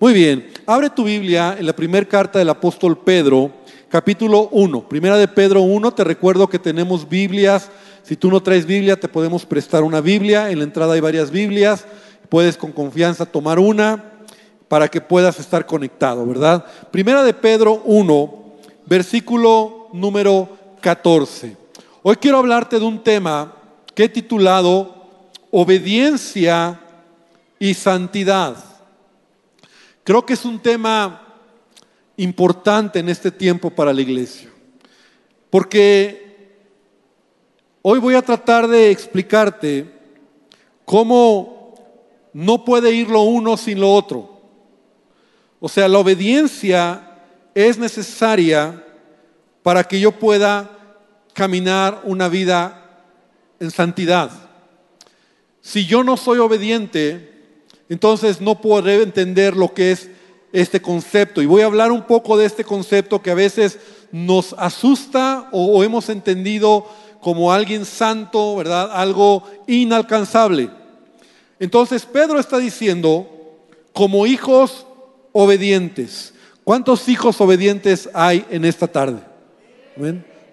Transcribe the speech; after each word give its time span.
Muy 0.00 0.14
bien, 0.14 0.50
abre 0.64 0.88
tu 0.88 1.04
Biblia 1.04 1.56
en 1.58 1.66
la 1.66 1.74
primera 1.74 2.08
carta 2.08 2.38
del 2.38 2.48
apóstol 2.48 2.96
Pedro, 2.96 3.52
capítulo 3.90 4.48
1. 4.50 4.88
Primera 4.88 5.18
de 5.18 5.28
Pedro 5.28 5.60
1, 5.60 5.92
te 5.92 6.04
recuerdo 6.04 6.48
que 6.48 6.58
tenemos 6.58 7.06
Biblias. 7.06 7.68
Si 8.02 8.16
tú 8.16 8.30
no 8.30 8.42
traes 8.42 8.64
Biblia, 8.64 8.98
te 8.98 9.08
podemos 9.08 9.44
prestar 9.44 9.82
una 9.82 10.00
Biblia. 10.00 10.50
En 10.50 10.56
la 10.56 10.64
entrada 10.64 10.94
hay 10.94 11.00
varias 11.00 11.30
Biblias. 11.30 11.84
Puedes 12.30 12.56
con 12.56 12.72
confianza 12.72 13.26
tomar 13.26 13.58
una 13.58 14.02
para 14.68 14.88
que 14.88 15.02
puedas 15.02 15.38
estar 15.38 15.66
conectado, 15.66 16.24
¿verdad? 16.24 16.64
Primera 16.90 17.22
de 17.22 17.34
Pedro 17.34 17.82
1, 17.84 18.54
versículo 18.86 19.88
número 19.92 20.48
14. 20.80 21.58
Hoy 22.02 22.16
quiero 22.16 22.38
hablarte 22.38 22.78
de 22.78 22.86
un 22.86 23.04
tema 23.04 23.54
que 23.94 24.04
he 24.04 24.08
titulado 24.08 24.94
Obediencia 25.50 26.80
y 27.58 27.74
Santidad. 27.74 28.69
Creo 30.04 30.24
que 30.24 30.32
es 30.32 30.44
un 30.44 30.58
tema 30.58 31.26
importante 32.16 32.98
en 32.98 33.08
este 33.08 33.30
tiempo 33.30 33.70
para 33.70 33.92
la 33.92 34.00
iglesia, 34.00 34.50
porque 35.48 36.56
hoy 37.82 37.98
voy 37.98 38.14
a 38.14 38.22
tratar 38.22 38.68
de 38.68 38.90
explicarte 38.90 39.90
cómo 40.84 41.74
no 42.32 42.64
puede 42.64 42.92
ir 42.92 43.08
lo 43.08 43.22
uno 43.22 43.56
sin 43.56 43.80
lo 43.80 43.92
otro. 43.92 44.40
O 45.60 45.68
sea, 45.68 45.88
la 45.88 45.98
obediencia 45.98 47.18
es 47.54 47.78
necesaria 47.78 48.84
para 49.62 49.84
que 49.84 50.00
yo 50.00 50.12
pueda 50.12 50.70
caminar 51.34 52.00
una 52.04 52.28
vida 52.28 53.04
en 53.58 53.70
santidad. 53.70 54.30
Si 55.60 55.86
yo 55.86 56.02
no 56.02 56.16
soy 56.16 56.38
obediente, 56.38 57.29
entonces 57.90 58.40
no 58.40 58.60
podré 58.60 59.02
entender 59.02 59.56
lo 59.56 59.74
que 59.74 59.90
es 59.90 60.08
este 60.52 60.80
concepto. 60.80 61.42
Y 61.42 61.46
voy 61.46 61.62
a 61.62 61.66
hablar 61.66 61.90
un 61.90 62.02
poco 62.02 62.38
de 62.38 62.46
este 62.46 62.64
concepto 62.64 63.20
que 63.20 63.32
a 63.32 63.34
veces 63.34 63.78
nos 64.12 64.54
asusta 64.56 65.48
o, 65.52 65.82
hemos 65.82 66.08
entendido 66.08 66.86
como 67.20 67.52
alguien 67.52 67.84
santo, 67.84 68.56
¿verdad? 68.56 68.90
Algo 68.92 69.42
inalcanzable. 69.66 70.70
Entonces 71.58 72.06
Pedro 72.06 72.38
está 72.38 72.58
diciendo, 72.58 73.28
como 73.92 74.24
hijos 74.24 74.86
obedientes. 75.32 76.32
¿Cuántos 76.62 77.08
hijos 77.08 77.40
obedientes 77.40 78.08
hay 78.14 78.46
en 78.50 78.64
esta 78.64 78.86
tarde? 78.86 79.20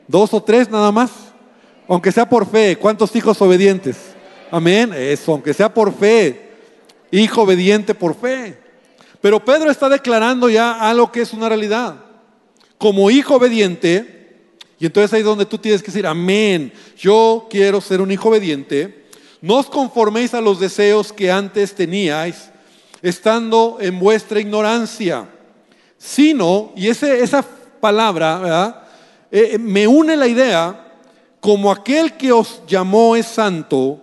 ¿Dos 0.08 0.34
o 0.34 0.42
tres 0.42 0.72
nada 0.72 0.92
más? 0.92 1.12
Aunque 1.88 2.12
sea 2.12 2.28
por 2.28 2.50
fe, 2.50 2.78
¿cuántos 2.78 3.16
hijos 3.16 3.40
obedientes? 3.42 3.96
Amén. 4.50 4.92
Eso, 4.94 5.34
aunque 5.34 5.54
sea 5.54 5.72
por 5.72 5.94
fe. 5.94 6.47
Hijo 7.12 7.44
obediente 7.44 7.94
por 7.96 8.16
fe. 8.16 8.58
Pero 9.22 9.44
Pedro 9.44 9.72
está 9.72 9.90
declarando 9.90 10.50
ya 10.50 10.74
algo 10.74 11.12
que 11.12 11.22
es 11.22 11.34
una 11.34 11.50
realidad. 11.50 11.96
Como 12.78 13.10
hijo 13.10 13.36
obediente, 13.36 14.18
y 14.80 14.86
entonces 14.86 15.14
ahí 15.14 15.20
es 15.22 15.26
donde 15.26 15.46
tú 15.46 15.58
tienes 15.58 15.82
que 15.82 15.88
decir, 15.88 16.06
amén, 16.06 16.72
yo 16.98 17.48
quiero 17.50 17.82
ser 17.82 18.02
un 18.02 18.12
hijo 18.12 18.30
obediente, 18.30 19.06
no 19.42 19.56
os 19.56 19.68
conforméis 19.68 20.34
a 20.34 20.42
los 20.42 20.60
deseos 20.60 21.12
que 21.12 21.32
antes 21.32 21.74
teníais, 21.74 22.50
estando 23.02 23.78
en 23.80 24.00
vuestra 24.00 24.40
ignorancia, 24.40 25.28
sino, 25.98 26.74
y 26.76 26.88
ese, 26.88 27.24
esa 27.24 27.44
palabra 27.80 28.88
eh, 29.32 29.52
eh, 29.54 29.58
me 29.58 29.88
une 29.88 30.16
la 30.16 30.28
idea, 30.28 30.94
como 31.40 31.72
aquel 31.72 32.14
que 32.14 32.32
os 32.32 32.62
llamó 32.68 33.16
es 33.16 33.26
santo, 33.26 34.00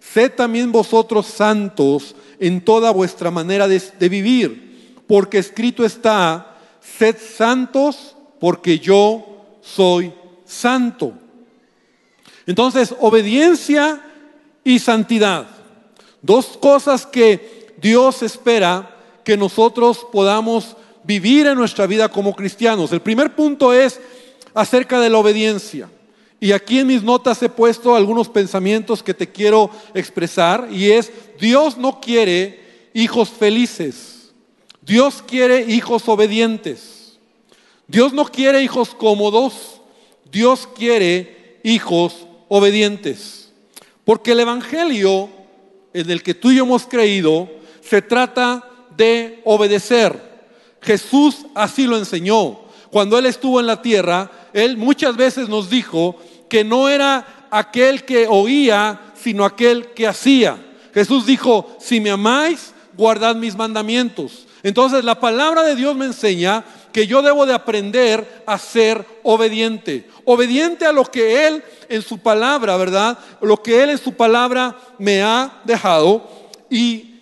sed 0.00 0.32
también 0.32 0.72
vosotros 0.72 1.26
santos 1.26 2.14
en 2.38 2.64
toda 2.64 2.90
vuestra 2.90 3.30
manera 3.30 3.68
de, 3.68 4.08
vivir, 4.08 4.94
porque 5.06 5.38
escrito 5.38 5.84
está, 5.84 6.56
sed 6.80 7.16
santos 7.16 8.16
porque 8.38 8.78
yo 8.78 9.58
soy 9.62 10.12
santo. 10.44 11.12
Entonces, 12.46 12.94
obediencia 13.00 14.00
y 14.62 14.78
santidad. 14.78 15.48
Dos 16.22 16.56
cosas 16.58 17.06
que 17.06 17.74
Dios 17.80 18.22
espera 18.22 18.96
que 19.24 19.36
nosotros 19.36 20.06
podamos 20.12 20.76
vivir 21.02 21.46
en 21.46 21.56
nuestra 21.56 21.86
vida 21.86 22.08
como 22.08 22.34
cristianos. 22.34 22.92
El 22.92 23.00
primer 23.00 23.34
punto 23.34 23.72
es 23.72 24.00
acerca 24.54 25.00
de 25.00 25.10
la 25.10 25.18
obediencia. 25.18 25.88
Y 26.38 26.52
aquí 26.52 26.78
en 26.78 26.88
mis 26.88 27.02
notas 27.02 27.42
he 27.42 27.48
puesto 27.48 27.94
algunos 27.94 28.28
pensamientos 28.28 29.02
que 29.02 29.14
te 29.14 29.30
quiero 29.30 29.70
expresar 29.94 30.68
y 30.70 30.90
es, 30.90 31.10
Dios 31.40 31.78
no 31.78 32.00
quiere 32.00 32.88
hijos 32.92 33.30
felices, 33.30 34.32
Dios 34.82 35.22
quiere 35.26 35.62
hijos 35.62 36.08
obedientes. 36.08 36.96
Dios 37.88 38.12
no 38.12 38.24
quiere 38.24 38.62
hijos 38.62 38.94
cómodos, 38.94 39.80
Dios 40.30 40.68
quiere 40.76 41.60
hijos 41.62 42.26
obedientes. 42.48 43.52
Porque 44.04 44.32
el 44.32 44.40
Evangelio 44.40 45.28
en 45.92 46.10
el 46.10 46.22
que 46.22 46.34
tú 46.34 46.50
y 46.50 46.56
yo 46.56 46.64
hemos 46.64 46.86
creído 46.86 47.48
se 47.80 48.02
trata 48.02 48.68
de 48.96 49.40
obedecer. 49.44 50.20
Jesús 50.80 51.46
así 51.54 51.86
lo 51.86 51.96
enseñó. 51.96 52.60
Cuando 52.90 53.18
Él 53.18 53.26
estuvo 53.26 53.60
en 53.60 53.66
la 53.66 53.82
tierra, 53.82 54.30
Él 54.52 54.76
muchas 54.76 55.16
veces 55.16 55.48
nos 55.48 55.70
dijo 55.70 56.16
que 56.48 56.64
no 56.64 56.88
era 56.88 57.48
aquel 57.50 58.04
que 58.04 58.26
oía, 58.28 59.00
sino 59.14 59.44
aquel 59.44 59.88
que 59.88 60.06
hacía. 60.06 60.58
Jesús 60.94 61.26
dijo, 61.26 61.76
si 61.80 62.00
me 62.00 62.10
amáis, 62.10 62.72
guardad 62.96 63.36
mis 63.36 63.56
mandamientos. 63.56 64.46
Entonces 64.62 65.04
la 65.04 65.20
palabra 65.20 65.62
de 65.62 65.76
Dios 65.76 65.94
me 65.94 66.06
enseña 66.06 66.64
que 66.92 67.06
yo 67.06 67.20
debo 67.22 67.44
de 67.44 67.52
aprender 67.52 68.42
a 68.46 68.58
ser 68.58 69.04
obediente. 69.22 70.08
Obediente 70.24 70.86
a 70.86 70.92
lo 70.92 71.04
que 71.04 71.46
Él 71.46 71.62
en 71.88 72.02
su 72.02 72.18
palabra, 72.18 72.76
¿verdad? 72.76 73.18
Lo 73.42 73.62
que 73.62 73.82
Él 73.82 73.90
en 73.90 73.98
su 73.98 74.14
palabra 74.14 74.74
me 74.98 75.22
ha 75.22 75.60
dejado. 75.64 76.28
Y, 76.70 77.20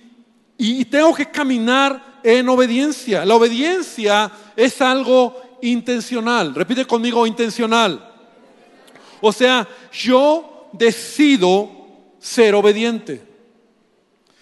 y 0.56 0.84
tengo 0.84 1.12
que 1.14 1.26
caminar 1.26 2.20
en 2.22 2.48
obediencia. 2.48 3.24
La 3.24 3.34
obediencia 3.34 4.30
es 4.56 4.80
algo 4.80 5.58
intencional. 5.60 6.54
Repite 6.54 6.84
conmigo, 6.86 7.26
intencional. 7.26 8.13
O 9.26 9.32
sea, 9.32 9.66
yo 9.90 10.68
decido 10.74 11.70
ser 12.18 12.54
obediente. 12.54 13.22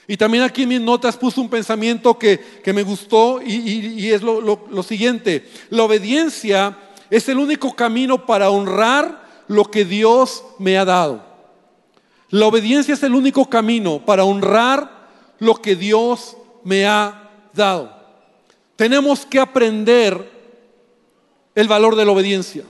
Y 0.09 0.17
también 0.17 0.43
aquí 0.43 0.65
en 0.65 0.71
mis 0.71 0.81
notas 0.81 1.17
puse 1.17 1.39
un 1.39 1.49
pensamiento 1.49 2.19
que, 2.19 2.41
me 2.75 2.83
gustó 2.83 3.41
y, 3.41 4.11
es 4.11 4.23
lo, 4.23 4.41
lo 4.41 4.83
siguiente. 4.83 5.49
La 5.71 5.85
obediencia 5.85 6.77
es 7.11 7.29
el 7.29 7.39
único 7.39 7.77
camino 7.77 8.27
para 8.27 8.51
honrar 8.51 9.45
lo 9.47 9.71
que 9.71 9.85
Dios 9.85 10.43
me 10.59 10.77
ha 10.77 10.85
dado. 10.85 11.25
La 12.31 12.47
obediencia 12.47 12.95
es 12.95 13.05
el 13.05 13.15
único 13.15 13.49
camino 13.49 14.05
para 14.05 14.25
honrar 14.25 15.07
lo 15.39 15.55
que 15.55 15.77
Dios 15.77 16.37
me 16.65 16.87
ha 16.87 17.31
dado. 17.55 17.95
Tenemos 18.75 19.25
que 19.27 19.39
aprender 19.39 20.29
el 21.55 21.69
valor 21.69 21.95
de 21.95 22.05
la 22.05 22.11
obediencia. 22.11 22.65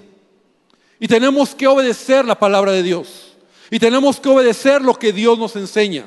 Y 1.02 1.08
tenemos 1.08 1.52
que 1.52 1.66
obedecer 1.66 2.24
la 2.24 2.38
palabra 2.38 2.70
de 2.70 2.84
Dios. 2.84 3.34
Y 3.72 3.80
tenemos 3.80 4.20
que 4.20 4.28
obedecer 4.28 4.82
lo 4.82 4.96
que 4.96 5.12
Dios 5.12 5.36
nos 5.36 5.56
enseña. 5.56 6.06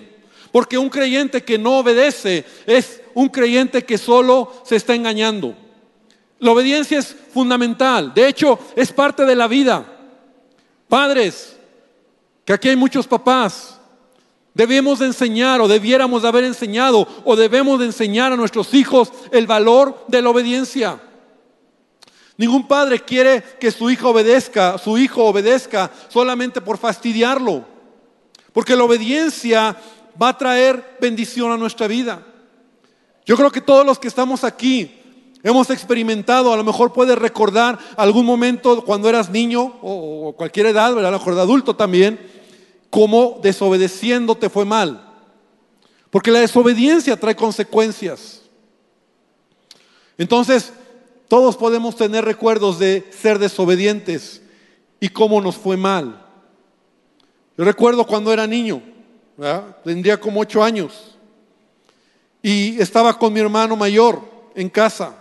Porque 0.54 0.78
un 0.78 0.88
creyente 0.88 1.44
que 1.44 1.58
no 1.58 1.80
obedece 1.80 2.46
es 2.66 3.02
un 3.14 3.28
creyente 3.28 3.84
que 3.84 3.98
solo 3.98 4.54
se 4.64 4.78
está 4.78 4.96
engañando. 4.96 5.54
La 6.40 6.54
obediencia 6.54 6.98
es 6.98 7.14
fundamental. 7.34 8.14
De 8.14 8.26
hecho, 8.26 8.58
es 8.74 8.94
parte 8.94 9.26
de 9.26 9.36
la 9.36 9.50
vida. 9.50 9.86
Padres, 10.88 11.58
que 12.46 12.54
aquí 12.54 12.70
hay 12.70 12.78
muchos 12.78 13.06
papás, 13.06 13.74
Debemos 14.54 15.00
de 15.00 15.08
enseñar 15.08 15.60
o 15.60 15.68
debiéramos 15.68 16.22
de 16.22 16.30
haber 16.30 16.46
enseñado 16.46 17.06
o 17.26 17.36
debemos 17.36 17.78
de 17.78 17.88
enseñar 17.88 18.32
a 18.32 18.38
nuestros 18.38 18.74
hijos 18.74 19.12
el 19.34 19.48
valor 19.48 20.06
de 20.08 20.22
la 20.22 20.30
obediencia. 20.30 20.98
Ningún 22.38 22.68
padre 22.68 23.00
quiere 23.00 23.42
que 23.60 23.72
su 23.72 23.90
hijo 23.90 24.10
obedezca, 24.10 24.78
su 24.78 24.98
hijo 24.98 25.24
obedezca 25.24 25.90
solamente 26.10 26.60
por 26.60 26.78
fastidiarlo. 26.78 27.66
Porque 28.52 28.76
la 28.76 28.84
obediencia 28.84 29.76
va 30.22 30.30
a 30.30 30.38
traer 30.38 30.98
bendición 31.00 31.52
a 31.52 31.58
nuestra 31.58 31.88
vida. 31.88 32.26
Yo 33.26 33.38
creo 33.38 33.52
que 33.52 33.62
todos 33.62 33.86
los 33.86 34.00
que 34.00 34.08
estamos 34.08 34.44
aquí 34.44 35.02
hemos 35.44 35.70
experimentado, 35.70 36.52
a 36.52 36.58
lo 36.58 36.64
mejor 36.64 36.92
puedes 36.92 37.18
recordar 37.18 37.80
algún 37.96 38.26
momento 38.26 38.84
cuando 38.84 39.08
eras 39.08 39.30
niño 39.30 39.76
o, 39.82 40.34
cualquier 40.36 40.68
edad, 40.68 40.98
a 40.98 41.02
lo 41.02 41.12
mejor 41.12 41.36
de 41.36 41.42
adulto 41.42 41.76
también, 41.76 42.20
cómo 42.90 43.40
desobedeciendo 43.42 44.36
te 44.36 44.50
fue 44.50 44.66
mal. 44.66 45.02
Porque 46.10 46.32
la 46.32 46.40
desobediencia 46.40 47.20
trae 47.20 47.36
consecuencias. 47.36 48.42
Entonces, 50.18 50.72
todos 51.28 51.58
podemos 51.58 51.96
tener 51.96 52.26
recuerdos 52.26 52.80
de 52.80 53.10
ser 53.12 53.40
desobedientes 53.40 54.42
y 55.00 55.10
cómo 55.10 55.42
nos 55.42 55.56
fue 55.56 55.78
mal. 55.78 56.26
Yo 57.58 57.64
recuerdo 57.64 58.06
cuando 58.06 58.32
era 58.34 58.46
niño, 58.46 58.82
tendría 59.84 60.20
como 60.20 60.42
ocho 60.42 60.64
años, 60.64 61.18
y 62.42 62.80
estaba 62.80 63.18
con 63.18 63.34
mi 63.34 63.40
hermano 63.40 63.76
mayor, 63.76 64.22
en 64.56 64.70
casa. 64.70 65.16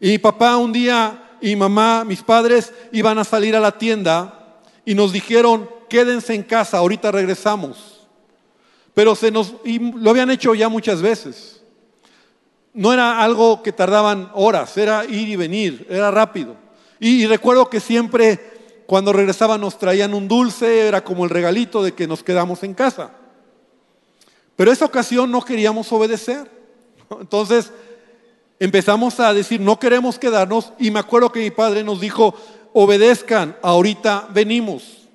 Y 0.00 0.10
mi 0.10 0.18
papá 0.18 0.56
un 0.56 0.72
día 0.72 1.36
y 1.40 1.56
mamá, 1.56 2.04
mis 2.04 2.22
padres, 2.22 2.72
iban 2.92 3.18
a 3.18 3.24
salir 3.24 3.54
a 3.54 3.60
la 3.60 3.78
tienda 3.78 4.60
y 4.84 4.94
nos 4.94 5.12
dijeron, 5.12 5.68
quédense 5.88 6.34
en 6.34 6.42
casa, 6.42 6.78
ahorita 6.78 7.12
regresamos. 7.12 8.06
Pero 8.94 9.14
se 9.14 9.30
nos, 9.30 9.54
y 9.64 9.78
lo 9.78 10.10
habían 10.10 10.30
hecho 10.30 10.54
ya 10.54 10.68
muchas 10.68 11.02
veces. 11.02 11.62
No 12.74 12.92
era 12.92 13.22
algo 13.22 13.62
que 13.62 13.72
tardaban 13.72 14.30
horas, 14.34 14.76
era 14.76 15.04
ir 15.04 15.28
y 15.28 15.36
venir, 15.36 15.86
era 15.88 16.10
rápido. 16.10 16.56
Y, 16.98 17.26
recuerdo 17.26 17.70
que 17.70 17.80
siempre 17.80 18.52
cuando 18.86 19.12
regresaban 19.12 19.60
nos 19.60 19.78
traían 19.78 20.12
un 20.12 20.28
dulce, 20.28 20.86
era 20.86 21.02
como 21.02 21.24
el 21.24 21.30
regalito 21.30 21.82
de 21.82 21.94
que 21.94 22.06
nos 22.06 22.22
quedamos 22.22 22.62
en 22.64 22.74
casa. 22.74 23.12
Pero 24.56 24.70
esa 24.70 24.84
ocasión 24.84 25.30
no 25.30 25.42
queríamos 25.42 25.90
obedecer. 25.92 26.50
Entonces 27.20 27.72
empezamos 28.58 29.20
a 29.20 29.32
decir, 29.32 29.60
no 29.60 29.78
queremos 29.78 30.18
quedarnos. 30.18 30.72
Y 30.78 30.90
me 30.90 31.00
acuerdo 31.00 31.32
que 31.32 31.40
mi 31.40 31.50
padre 31.50 31.82
nos 31.84 32.00
dijo, 32.00 32.34
obedezcan, 32.72 33.56
ahorita 33.62 34.28
venimos. 34.32 35.08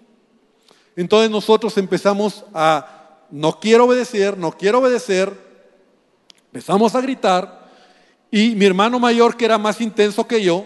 Entonces 0.96 1.30
nosotros 1.30 1.78
empezamos 1.78 2.44
a, 2.54 3.26
no 3.30 3.60
quiero 3.60 3.86
obedecer, 3.86 4.38
no 4.38 4.52
quiero 4.52 4.80
obedecer. 4.80 5.49
Empezamos 6.52 6.96
a 6.96 7.02
gritar. 7.02 7.70
Y 8.32 8.56
mi 8.56 8.66
hermano 8.66 9.00
mayor, 9.00 9.38
que 9.38 9.46
era 9.46 9.58
más 9.58 9.82
intenso 9.82 10.28
que 10.28 10.44
yo, 10.44 10.66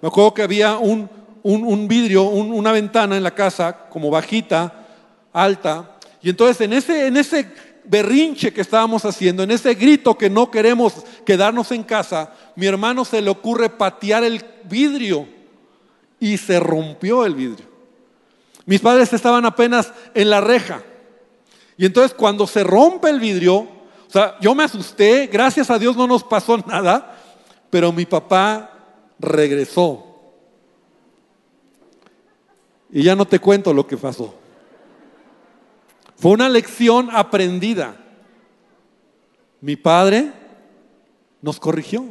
me 0.00 0.08
acuerdo 0.08 0.34
que 0.34 0.42
había 0.42 0.78
un, 0.78 1.08
un, 1.42 1.88
vidrio, 1.88 2.24
una 2.24 2.72
ventana 2.72 3.16
en 3.16 3.22
la 3.22 3.34
casa, 3.34 3.88
como 3.90 4.10
bajita, 4.10 4.86
alta. 5.32 5.98
Y 6.22 6.30
entonces 6.30 6.60
en 6.62 6.72
ese, 6.72 7.06
en 7.06 7.16
ese 7.16 7.48
berrinche 7.84 8.52
que 8.52 8.62
estábamos 8.62 9.04
haciendo, 9.04 9.42
en 9.42 9.50
ese 9.50 9.74
grito 9.74 10.16
que 10.16 10.30
no 10.30 10.50
queremos 10.50 10.94
quedarnos 11.24 11.70
en 11.70 11.82
casa, 11.82 12.32
mi 12.56 12.66
hermano 12.66 13.04
se 13.04 13.20
le 13.20 13.30
ocurre 13.30 13.68
patear 13.68 14.24
el 14.24 14.42
vidrio 14.64 15.28
y 16.18 16.38
se 16.38 16.58
rompió 16.58 17.24
el 17.26 17.34
vidrio. 17.34 17.66
Mis 18.66 18.80
padres 18.80 19.12
estaban 19.12 19.44
apenas 19.44 19.92
en 20.14 20.30
la 20.30 20.40
reja. 20.40 20.82
Y 21.76 21.84
entonces 21.84 22.14
cuando 22.14 22.46
se 22.46 22.64
rompe 22.64 23.10
el 23.10 23.20
vidrio, 23.20 23.68
sea, 24.14 24.36
yo 24.40 24.54
me 24.54 24.62
asusté, 24.62 25.26
gracias 25.26 25.70
a 25.70 25.78
Dios 25.78 25.96
no 25.96 26.06
nos 26.06 26.22
pasó 26.22 26.56
nada, 26.66 27.16
pero 27.68 27.90
mi 27.92 28.06
papá 28.06 28.70
regresó. 29.18 30.06
Y 32.90 33.02
ya 33.02 33.16
no 33.16 33.26
te 33.26 33.40
cuento 33.40 33.74
lo 33.74 33.86
que 33.86 33.96
pasó. 33.96 34.34
Fue 36.16 36.30
una 36.30 36.48
lección 36.48 37.08
aprendida. 37.12 37.96
Mi 39.60 39.74
padre 39.74 40.32
nos 41.42 41.58
corrigió. 41.58 42.04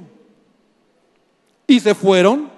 Y 1.68 1.80
se 1.80 1.96
fueron 1.96 2.52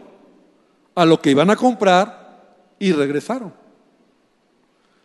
a 0.96 1.06
lo 1.06 1.22
que 1.22 1.30
iban 1.30 1.52
a 1.52 1.56
comprar 1.56 2.44
y 2.80 2.94
regresaron. 2.94 3.54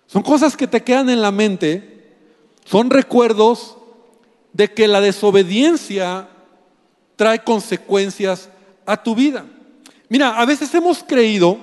Son 0.06 0.22
cosas 0.22 0.56
que 0.56 0.66
te 0.66 0.82
quedan 0.82 1.10
en 1.10 1.20
la 1.20 1.30
mente, 1.30 2.16
son 2.64 2.88
recuerdos 2.88 3.76
de 4.52 4.72
que 4.72 4.88
la 4.88 5.00
desobediencia 5.00 6.28
trae 7.16 7.42
consecuencias 7.42 8.48
a 8.86 9.02
tu 9.02 9.14
vida. 9.14 9.44
Mira, 10.08 10.40
a 10.40 10.44
veces 10.44 10.74
hemos 10.74 11.02
creído 11.04 11.58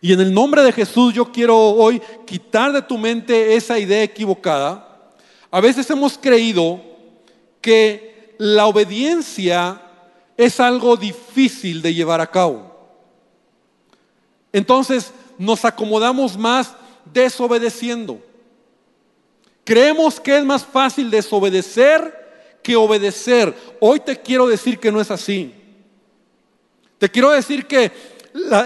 y 0.00 0.12
en 0.12 0.20
el 0.20 0.32
nombre 0.32 0.62
de 0.62 0.72
Jesús 0.72 1.12
yo 1.12 1.30
quiero 1.30 1.56
hoy 1.58 2.00
quitar 2.24 2.72
de 2.72 2.82
tu 2.82 2.96
mente 2.96 3.54
esa 3.54 3.78
idea 3.78 4.02
equivocada. 4.02 5.12
A 5.50 5.60
veces 5.60 5.90
hemos 5.90 6.16
creído 6.16 6.80
que 7.60 8.34
la 8.38 8.66
obediencia 8.66 9.82
es 10.36 10.58
algo 10.60 10.96
difícil 10.96 11.82
de 11.82 11.92
llevar 11.92 12.20
a 12.20 12.30
cabo. 12.30 12.70
Entonces 14.52 15.12
nos 15.36 15.64
acomodamos 15.64 16.38
más 16.38 16.74
desobedeciendo. 17.12 18.20
Creemos 19.70 20.18
que 20.18 20.36
es 20.36 20.44
más 20.44 20.64
fácil 20.64 21.12
desobedecer 21.12 22.58
que 22.60 22.74
obedecer. 22.74 23.54
Hoy 23.78 24.00
te 24.00 24.16
quiero 24.16 24.48
decir 24.48 24.80
que 24.80 24.90
no 24.90 25.00
es 25.00 25.12
así. 25.12 25.54
Te 26.98 27.08
quiero 27.08 27.30
decir 27.30 27.68
que 27.68 27.92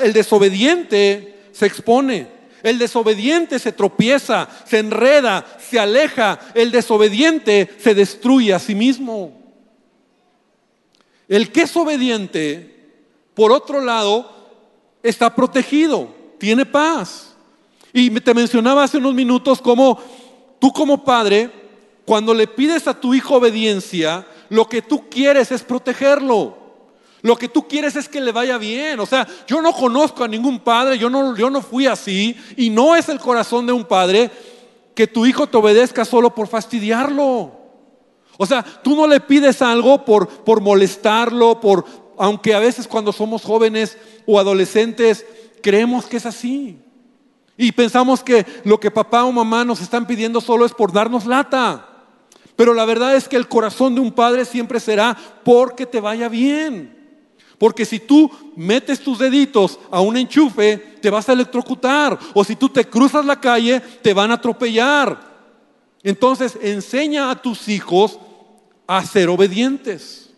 el 0.03 0.15
desobediente 0.15 1.43
se 1.53 1.67
expone. 1.67 2.27
El 2.63 2.79
desobediente 2.79 3.59
se 3.59 3.73
tropieza, 3.73 4.49
se 4.65 4.79
enreda, 4.79 5.45
se 5.61 5.79
aleja. 5.79 6.41
El 6.55 6.71
desobediente 6.71 7.69
se 7.79 7.95
destruye 7.95 8.55
a 8.55 8.59
sí 8.59 8.75
mismo. 8.75 9.43
El 11.29 11.53
que 11.53 11.65
es 11.65 11.77
obediente, 11.77 12.95
por 13.35 13.53
otro 13.53 13.83
lado, 13.83 14.35
está 15.03 15.35
protegido, 15.35 16.09
tiene 16.39 16.65
paz. 16.65 17.35
Y 17.93 18.09
te 18.09 18.33
mencionaba 18.33 18.85
hace 18.85 18.97
unos 18.97 19.13
minutos 19.13 19.61
cómo 19.61 20.01
tú 20.59 20.73
como 20.73 21.05
padre, 21.05 21.51
cuando 22.05 22.35
le 22.35 22.47
pides 22.47 22.87
a 22.87 22.99
tu 22.99 23.15
hijo 23.15 23.37
obediencia, 23.37 24.27
lo 24.49 24.69
que 24.69 24.83
tú 24.83 25.09
quieres 25.09 25.51
es 25.53 25.63
protegerlo. 25.63 26.65
Lo 27.23 27.37
que 27.37 27.49
tú 27.49 27.67
quieres 27.67 27.97
es 27.97 28.09
que 28.09 28.21
le 28.21 28.33
vaya 28.33 28.59
bien. 28.59 29.01
O 29.01 29.07
sea, 29.07 29.27
yo 29.47 29.63
no 29.63 29.73
conozco 29.73 30.25
a 30.25 30.29
ningún 30.29 30.61
padre, 30.61 30.99
yo 30.99 31.09
no, 31.09 31.35
yo 31.35 31.49
no 31.49 31.63
fui 31.63 31.87
así. 31.87 32.37
Y 32.57 32.69
no 32.69 32.95
es 32.95 33.09
el 33.09 33.19
corazón 33.19 33.67
de 33.67 33.73
un 33.73 33.85
padre 33.85 34.31
que 34.95 35.07
tu 35.07 35.25
hijo 35.25 35.47
te 35.47 35.57
obedezca 35.57 36.05
solo 36.05 36.35
por 36.35 36.49
fastidiarlo. 36.49 37.53
O 38.37 38.47
sea, 38.47 38.63
tú 38.63 38.95
no 38.95 39.07
le 39.07 39.21
pides 39.21 39.63
algo 39.63 40.05
por, 40.05 40.29
por 40.29 40.61
molestarlo, 40.61 41.61
por, 41.61 41.87
aunque 42.19 42.55
a 42.55 42.59
veces 42.59 42.87
cuando 42.87 43.13
somos 43.13 43.43
jóvenes 43.43 43.97
o 44.27 44.39
adolescentes 44.39 45.25
creemos 45.63 46.05
que 46.05 46.19
es 46.19 46.27
así. 46.27 46.79
Y 47.57 47.73
pensamos 47.73 48.23
que 48.23 48.45
lo 48.65 48.81
que 48.81 48.91
papá 48.91 49.25
o 49.25 49.33
mamá 49.33 49.65
nos 49.65 49.81
están 49.81 50.07
pidiendo 50.07 50.41
solo 50.41 50.67
es 50.67 50.73
por 50.73 50.93
darnos 50.93 51.27
lata. 51.27 51.89
Pero 52.57 52.75
la 52.75 52.85
verdad 52.85 53.17
es 53.17 53.29
que 53.29 53.37
el 53.37 53.49
corazón 53.49 53.95
de 53.95 54.01
un 54.01 54.13
padre 54.13 54.45
siempre 54.45 54.81
será 54.81 55.17
porque 55.45 55.87
te 55.87 56.01
vaya 56.01 56.29
bien. 56.29 56.95
Porque 57.59 57.85
si 57.85 58.01
tú 58.01 58.31
metes 58.57 59.01
tus 59.01 59.19
deditos 59.19 59.79
a 59.91 60.01
un 60.01 60.17
enchufe, 60.17 60.77
te 61.01 61.11
vas 61.11 61.29
a 61.29 61.33
electrocutar. 61.33 62.19
O 62.35 62.45
si 62.45 62.57
tú 62.57 62.69
te 62.69 62.85
cruzas 62.85 63.25
la 63.25 63.41
calle, 63.41 63.81
te 63.81 64.13
van 64.13 64.31
a 64.31 64.35
atropellar. 64.35 65.33
Entonces, 66.03 66.59
enseña 66.61 67.31
a 67.31 67.41
tus 67.41 67.69
hijos 67.69 68.19
a 68.87 69.05
ser 69.05 69.29
obedientes. 69.29 70.31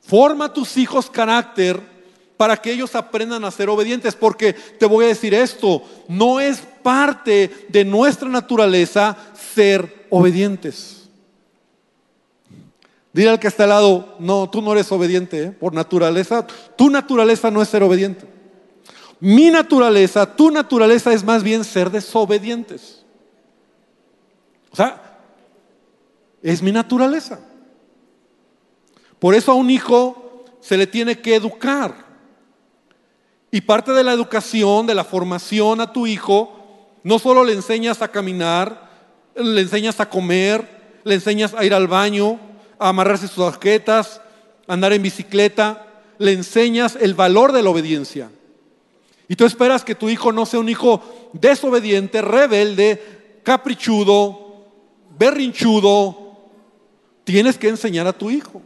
Forma 0.00 0.46
a 0.46 0.52
tus 0.52 0.76
hijos 0.76 1.08
carácter 1.08 1.93
para 2.36 2.56
que 2.56 2.72
ellos 2.72 2.94
aprendan 2.94 3.44
a 3.44 3.50
ser 3.50 3.68
obedientes. 3.68 4.14
Porque 4.14 4.52
te 4.52 4.86
voy 4.86 5.04
a 5.04 5.08
decir 5.08 5.34
esto, 5.34 5.82
no 6.08 6.40
es 6.40 6.60
parte 6.82 7.66
de 7.68 7.84
nuestra 7.84 8.28
naturaleza 8.28 9.16
ser 9.54 10.06
obedientes. 10.10 11.08
Dile 13.12 13.30
al 13.30 13.38
que 13.38 13.46
está 13.46 13.62
al 13.62 13.68
lado, 13.68 14.16
no, 14.18 14.50
tú 14.50 14.60
no 14.60 14.72
eres 14.72 14.90
obediente, 14.90 15.44
¿eh? 15.44 15.50
por 15.52 15.72
naturaleza. 15.72 16.44
Tu 16.76 16.90
naturaleza 16.90 17.50
no 17.50 17.62
es 17.62 17.68
ser 17.68 17.84
obediente. 17.84 18.26
Mi 19.20 19.50
naturaleza, 19.50 20.34
tu 20.34 20.50
naturaleza 20.50 21.12
es 21.12 21.22
más 21.22 21.42
bien 21.42 21.62
ser 21.62 21.90
desobedientes. 21.90 23.04
O 24.70 24.76
sea, 24.76 25.20
es 26.42 26.60
mi 26.60 26.72
naturaleza. 26.72 27.38
Por 29.20 29.34
eso 29.34 29.52
a 29.52 29.54
un 29.54 29.70
hijo 29.70 30.44
se 30.60 30.76
le 30.76 30.86
tiene 30.86 31.20
que 31.20 31.36
educar. 31.36 32.03
Y 33.54 33.60
parte 33.60 33.92
de 33.92 34.02
la 34.02 34.12
educación, 34.12 34.84
de 34.84 34.96
la 34.96 35.04
formación 35.04 35.80
a 35.80 35.92
tu 35.92 36.08
hijo, 36.08 36.98
no 37.04 37.20
solo 37.20 37.44
le 37.44 37.52
enseñas 37.52 38.02
a 38.02 38.08
caminar, 38.08 38.90
le 39.36 39.60
enseñas 39.60 40.00
a 40.00 40.10
comer, 40.10 40.98
le 41.04 41.14
enseñas 41.14 41.54
a 41.54 41.64
ir 41.64 41.72
al 41.72 41.86
baño, 41.86 42.40
amarrarse 42.80 43.28
sus 43.28 43.44
tarjetas, 43.44 44.20
andar 44.66 44.92
en 44.92 45.02
bicicleta, 45.02 45.86
le 46.18 46.32
enseñas 46.32 46.98
el 47.00 47.14
valor 47.14 47.52
de 47.52 47.62
la 47.62 47.70
obediencia. 47.70 48.28
Y 49.28 49.36
tú 49.36 49.44
esperas 49.44 49.84
que 49.84 49.94
tu 49.94 50.08
hijo 50.08 50.32
no 50.32 50.46
sea 50.46 50.58
un 50.58 50.68
hijo 50.68 51.30
desobediente, 51.32 52.22
rebelde, 52.22 53.38
caprichudo, 53.44 54.64
berrinchudo. 55.16 56.50
Tienes 57.22 57.56
que 57.56 57.68
enseñar 57.68 58.08
a 58.08 58.12
tu 58.12 58.32
hijo. 58.32 58.62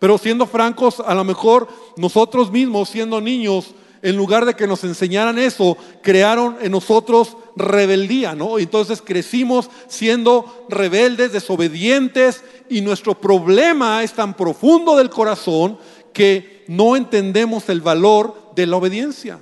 Pero 0.00 0.18
siendo 0.18 0.46
francos, 0.46 0.98
a 0.98 1.14
lo 1.14 1.22
mejor 1.22 1.68
nosotros 1.96 2.50
mismos, 2.50 2.88
siendo 2.88 3.20
niños, 3.20 3.74
en 4.02 4.16
lugar 4.16 4.46
de 4.46 4.54
que 4.54 4.66
nos 4.66 4.82
enseñaran 4.82 5.38
eso, 5.38 5.76
crearon 6.02 6.56
en 6.62 6.72
nosotros 6.72 7.36
rebeldía, 7.54 8.34
¿no? 8.34 8.58
Entonces 8.58 9.02
crecimos 9.02 9.68
siendo 9.88 10.64
rebeldes, 10.70 11.32
desobedientes, 11.32 12.42
y 12.70 12.80
nuestro 12.80 13.20
problema 13.20 14.02
es 14.02 14.14
tan 14.14 14.34
profundo 14.34 14.96
del 14.96 15.10
corazón 15.10 15.78
que 16.14 16.64
no 16.66 16.96
entendemos 16.96 17.68
el 17.68 17.82
valor 17.82 18.52
de 18.56 18.66
la 18.66 18.78
obediencia. 18.78 19.38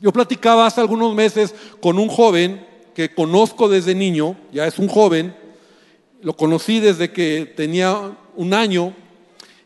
Yo 0.00 0.10
platicaba 0.10 0.66
hace 0.66 0.80
algunos 0.80 1.14
meses 1.14 1.54
con 1.80 1.98
un 1.98 2.08
joven 2.08 2.66
que 2.94 3.14
conozco 3.14 3.68
desde 3.68 3.94
niño, 3.94 4.38
ya 4.52 4.66
es 4.66 4.78
un 4.78 4.88
joven, 4.88 5.36
lo 6.22 6.34
conocí 6.34 6.80
desde 6.80 7.12
que 7.12 7.52
tenía 7.54 8.16
un 8.36 8.54
año 8.54 8.94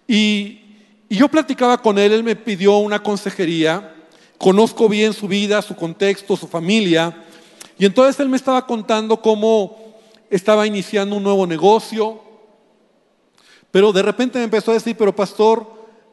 y, 0.08 0.62
yo 1.10 1.28
platicaba 1.28 1.80
con 1.80 1.98
él, 1.98 2.12
él 2.12 2.22
me 2.22 2.36
pidió 2.36 2.76
una 2.78 3.02
consejería, 3.02 3.94
conozco 4.36 4.90
bien 4.90 5.14
su 5.14 5.26
vida, 5.26 5.62
su 5.62 5.74
contexto, 5.74 6.36
su 6.36 6.46
familia, 6.46 7.24
y 7.78 7.86
entonces 7.86 8.20
él 8.20 8.28
me 8.28 8.36
estaba 8.36 8.66
contando 8.66 9.22
cómo 9.22 9.94
estaba 10.28 10.66
iniciando 10.66 11.16
un 11.16 11.22
nuevo 11.22 11.46
negocio, 11.46 12.20
pero 13.70 13.92
de 13.92 14.02
repente 14.02 14.38
me 14.38 14.44
empezó 14.44 14.70
a 14.70 14.74
decir, 14.74 14.96
pero 14.98 15.16
pastor, 15.16 15.66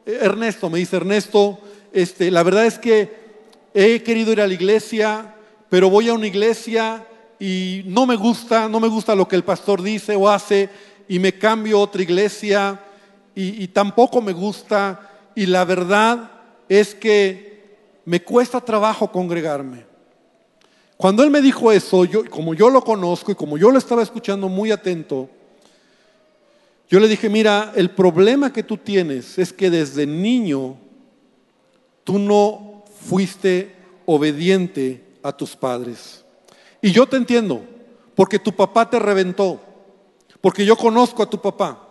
eh, 0.06 0.18
Ernesto, 0.22 0.70
me 0.70 0.78
dice 0.78 0.96
Ernesto, 0.96 1.58
este, 1.92 2.30
la 2.30 2.42
verdad 2.42 2.64
es 2.64 2.78
que 2.78 3.26
he 3.74 4.02
querido 4.02 4.32
ir 4.32 4.40
a 4.40 4.46
la 4.46 4.54
iglesia, 4.54 5.34
pero 5.68 5.90
voy 5.90 6.08
a 6.08 6.14
una 6.14 6.26
iglesia 6.26 7.06
y 7.38 7.82
no 7.84 8.06
me 8.06 8.16
gusta, 8.16 8.66
no 8.66 8.80
me 8.80 8.88
gusta 8.88 9.14
lo 9.14 9.28
que 9.28 9.36
el 9.36 9.44
pastor 9.44 9.82
dice 9.82 10.16
o 10.16 10.28
hace 10.28 10.70
y 11.06 11.18
me 11.18 11.38
cambio 11.38 11.76
a 11.76 11.82
otra 11.82 12.02
iglesia 12.02 12.80
y, 13.38 13.68
tampoco 13.68 14.22
me 14.22 14.32
gusta 14.32 15.30
y 15.34 15.44
la 15.44 15.66
verdad 15.66 16.30
es 16.70 16.94
que 16.94 17.76
me 18.06 18.22
cuesta 18.22 18.62
trabajo 18.62 19.12
congregarme. 19.12 19.84
Cuando 20.96 21.22
él 21.22 21.30
me 21.30 21.42
dijo 21.42 21.70
eso, 21.70 22.06
yo, 22.06 22.28
como 22.30 22.54
yo 22.54 22.70
lo 22.70 22.82
conozco 22.82 23.30
y 23.30 23.34
como 23.34 23.58
yo 23.58 23.70
lo 23.70 23.76
estaba 23.76 24.02
escuchando 24.02 24.48
muy 24.48 24.70
atento, 24.70 25.28
yo 26.88 26.98
le 26.98 27.08
dije, 27.08 27.28
mira, 27.28 27.72
el 27.76 27.90
problema 27.90 28.50
que 28.50 28.62
tú 28.62 28.78
tienes 28.78 29.38
es 29.38 29.52
que 29.52 29.68
desde 29.68 30.06
niño 30.06 30.78
tú 32.04 32.18
no 32.18 32.84
fuiste 33.02 33.74
obediente 34.06 35.04
a 35.22 35.32
tus 35.36 35.54
padres. 35.54 36.24
Y 36.80 36.90
yo 36.92 37.06
te 37.06 37.18
entiendo, 37.18 37.62
porque 38.14 38.38
tu 38.38 38.52
papá 38.52 38.88
te 38.88 38.98
reventó, 38.98 39.60
porque 40.40 40.64
yo 40.64 40.76
conozco 40.76 41.22
a 41.22 41.28
tu 41.28 41.38
papá, 41.38 41.85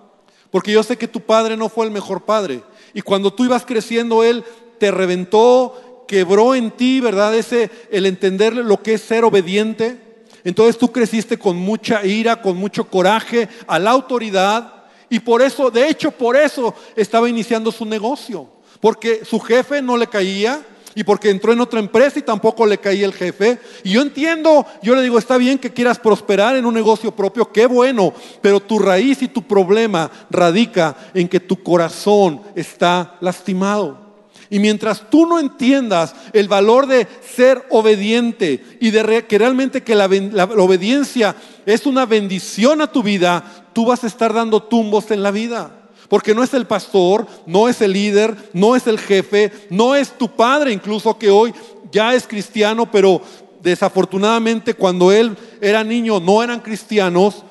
porque 0.56 0.72
yo 0.72 0.84
sé 0.84 0.96
que 0.96 1.10
tu 1.10 1.20
padre 1.20 1.58
no 1.58 1.68
fue 1.68 1.86
el 1.86 1.92
mejor 1.92 2.24
padre. 2.24 2.64
Y 2.94 3.02
cuando 3.02 3.34
tú 3.34 3.44
ibas 3.44 3.66
creciendo, 3.66 4.24
él 4.24 4.42
te 4.78 4.90
reventó, 4.90 6.06
quebró 6.08 6.56
en 6.56 6.72
ti, 6.72 7.02
¿verdad? 7.02 7.36
Ese, 7.36 7.70
el 7.92 8.06
entender 8.06 8.56
lo 8.56 8.82
que 8.82 8.94
es 8.94 9.02
ser 9.02 9.26
obediente. 9.26 10.00
Entonces 10.46 10.78
tú 10.78 10.94
creciste 10.94 11.38
con 11.38 11.58
mucha 11.58 12.06
ira, 12.06 12.42
con 12.42 12.56
mucho 12.56 12.90
coraje 12.90 13.50
a 13.68 13.78
la 13.80 13.92
autoridad 13.92 14.86
y 15.10 15.20
por 15.20 15.42
eso, 15.42 15.70
de 15.70 15.90
hecho, 15.90 16.10
por 16.10 16.38
eso 16.38 16.74
estaba 16.96 17.28
iniciando 17.28 17.70
su 17.70 17.84
negocio. 17.84 18.48
Porque 18.80 19.26
su 19.26 19.42
jefe 19.42 19.82
no 19.82 19.98
le 19.98 20.08
caía 20.08 20.66
y 20.96 21.04
porque 21.04 21.30
entró 21.30 21.52
en 21.52 21.60
otra 21.60 21.80
empresa 21.80 22.18
y 22.18 22.24
tampoco 22.24 22.66
le 22.66 22.78
caía 22.78 23.06
el 23.06 23.14
jefe. 23.14 23.60
Y 23.84 23.92
yo 23.92 24.02
entiendo, 24.02 24.66
yo 24.82 24.96
le 24.96 25.02
digo, 25.02 25.20
está 25.20 25.38
bien 25.38 25.60
que 25.60 25.74
quieras 25.74 26.00
prosperar 26.00 26.56
en 26.56 26.66
un 26.66 26.74
negocio 26.74 27.12
propio, 27.12 27.52
qué 27.52 27.68
bueno, 27.68 28.14
pero 28.42 28.62
tu 28.62 28.80
raíz 28.80 29.22
y 29.22 29.28
tu 29.28 29.44
problema 29.44 30.10
radica 30.30 30.96
en 31.14 31.28
que 31.28 31.42
tu 31.42 31.62
corazón 31.62 32.42
está 32.56 33.18
lastimado. 33.20 34.06
Y 34.50 34.60
mientras 34.60 35.10
tú 35.10 35.26
no 35.26 35.40
entiendas 35.40 36.16
el 36.32 36.48
valor 36.48 36.88
de 36.88 37.08
ser 37.36 37.66
obediente 37.70 38.64
y 38.80 38.92
de 38.92 39.26
que 39.28 39.38
realmente 39.38 39.84
que 39.84 39.96
la, 39.96 40.08
la, 40.08 40.44
obediencia 40.46 41.36
es 41.66 41.86
una 41.86 42.06
bendición 42.06 42.82
a 42.82 42.92
tu 42.92 43.02
vida, 43.02 43.44
tú 43.74 43.86
vas 43.86 44.04
a 44.04 44.08
estar 44.08 44.34
dando 44.34 44.64
tumbos 44.64 45.12
en 45.12 45.24
la 45.24 45.32
vida. 45.32 45.85
Porque 46.08 46.36
no 46.36 46.44
es 46.44 46.54
el 46.54 46.68
pastor, 46.68 47.26
no 47.46 47.68
es 47.68 47.82
el 47.82 47.94
líder, 47.94 48.36
no 48.54 48.76
es 48.76 48.88
el 48.88 49.00
jefe, 49.00 49.52
no 49.70 49.96
es 49.96 50.12
tu 50.18 50.30
padre 50.30 50.72
incluso 50.72 51.18
que 51.18 51.30
hoy 51.30 51.54
ya 51.92 52.14
es 52.14 52.28
cristiano, 52.28 52.90
pero 52.92 53.22
desafortunadamente 53.62 54.76
cuando 54.76 55.12
él 55.12 55.36
era 55.60 55.84
niño 55.84 56.20
no 56.20 56.44
eran 56.44 56.60
cristianos. 56.60 57.44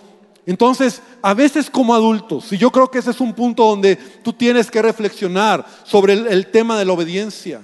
Entonces, 0.46 1.00
a 1.22 1.34
veces 1.34 1.70
como 1.70 1.94
adultos, 1.94 2.52
y 2.52 2.58
yo 2.58 2.70
creo 2.70 2.90
que 2.90 2.98
ese 2.98 3.10
es 3.10 3.20
un 3.20 3.32
punto 3.32 3.64
donde 3.64 3.96
tú 3.96 4.32
tienes 4.32 4.70
que 4.70 4.82
reflexionar 4.82 5.64
sobre 5.84 6.12
el, 6.12 6.46
tema 6.48 6.78
de 6.78 6.84
la 6.84 6.92
obediencia. 6.92 7.62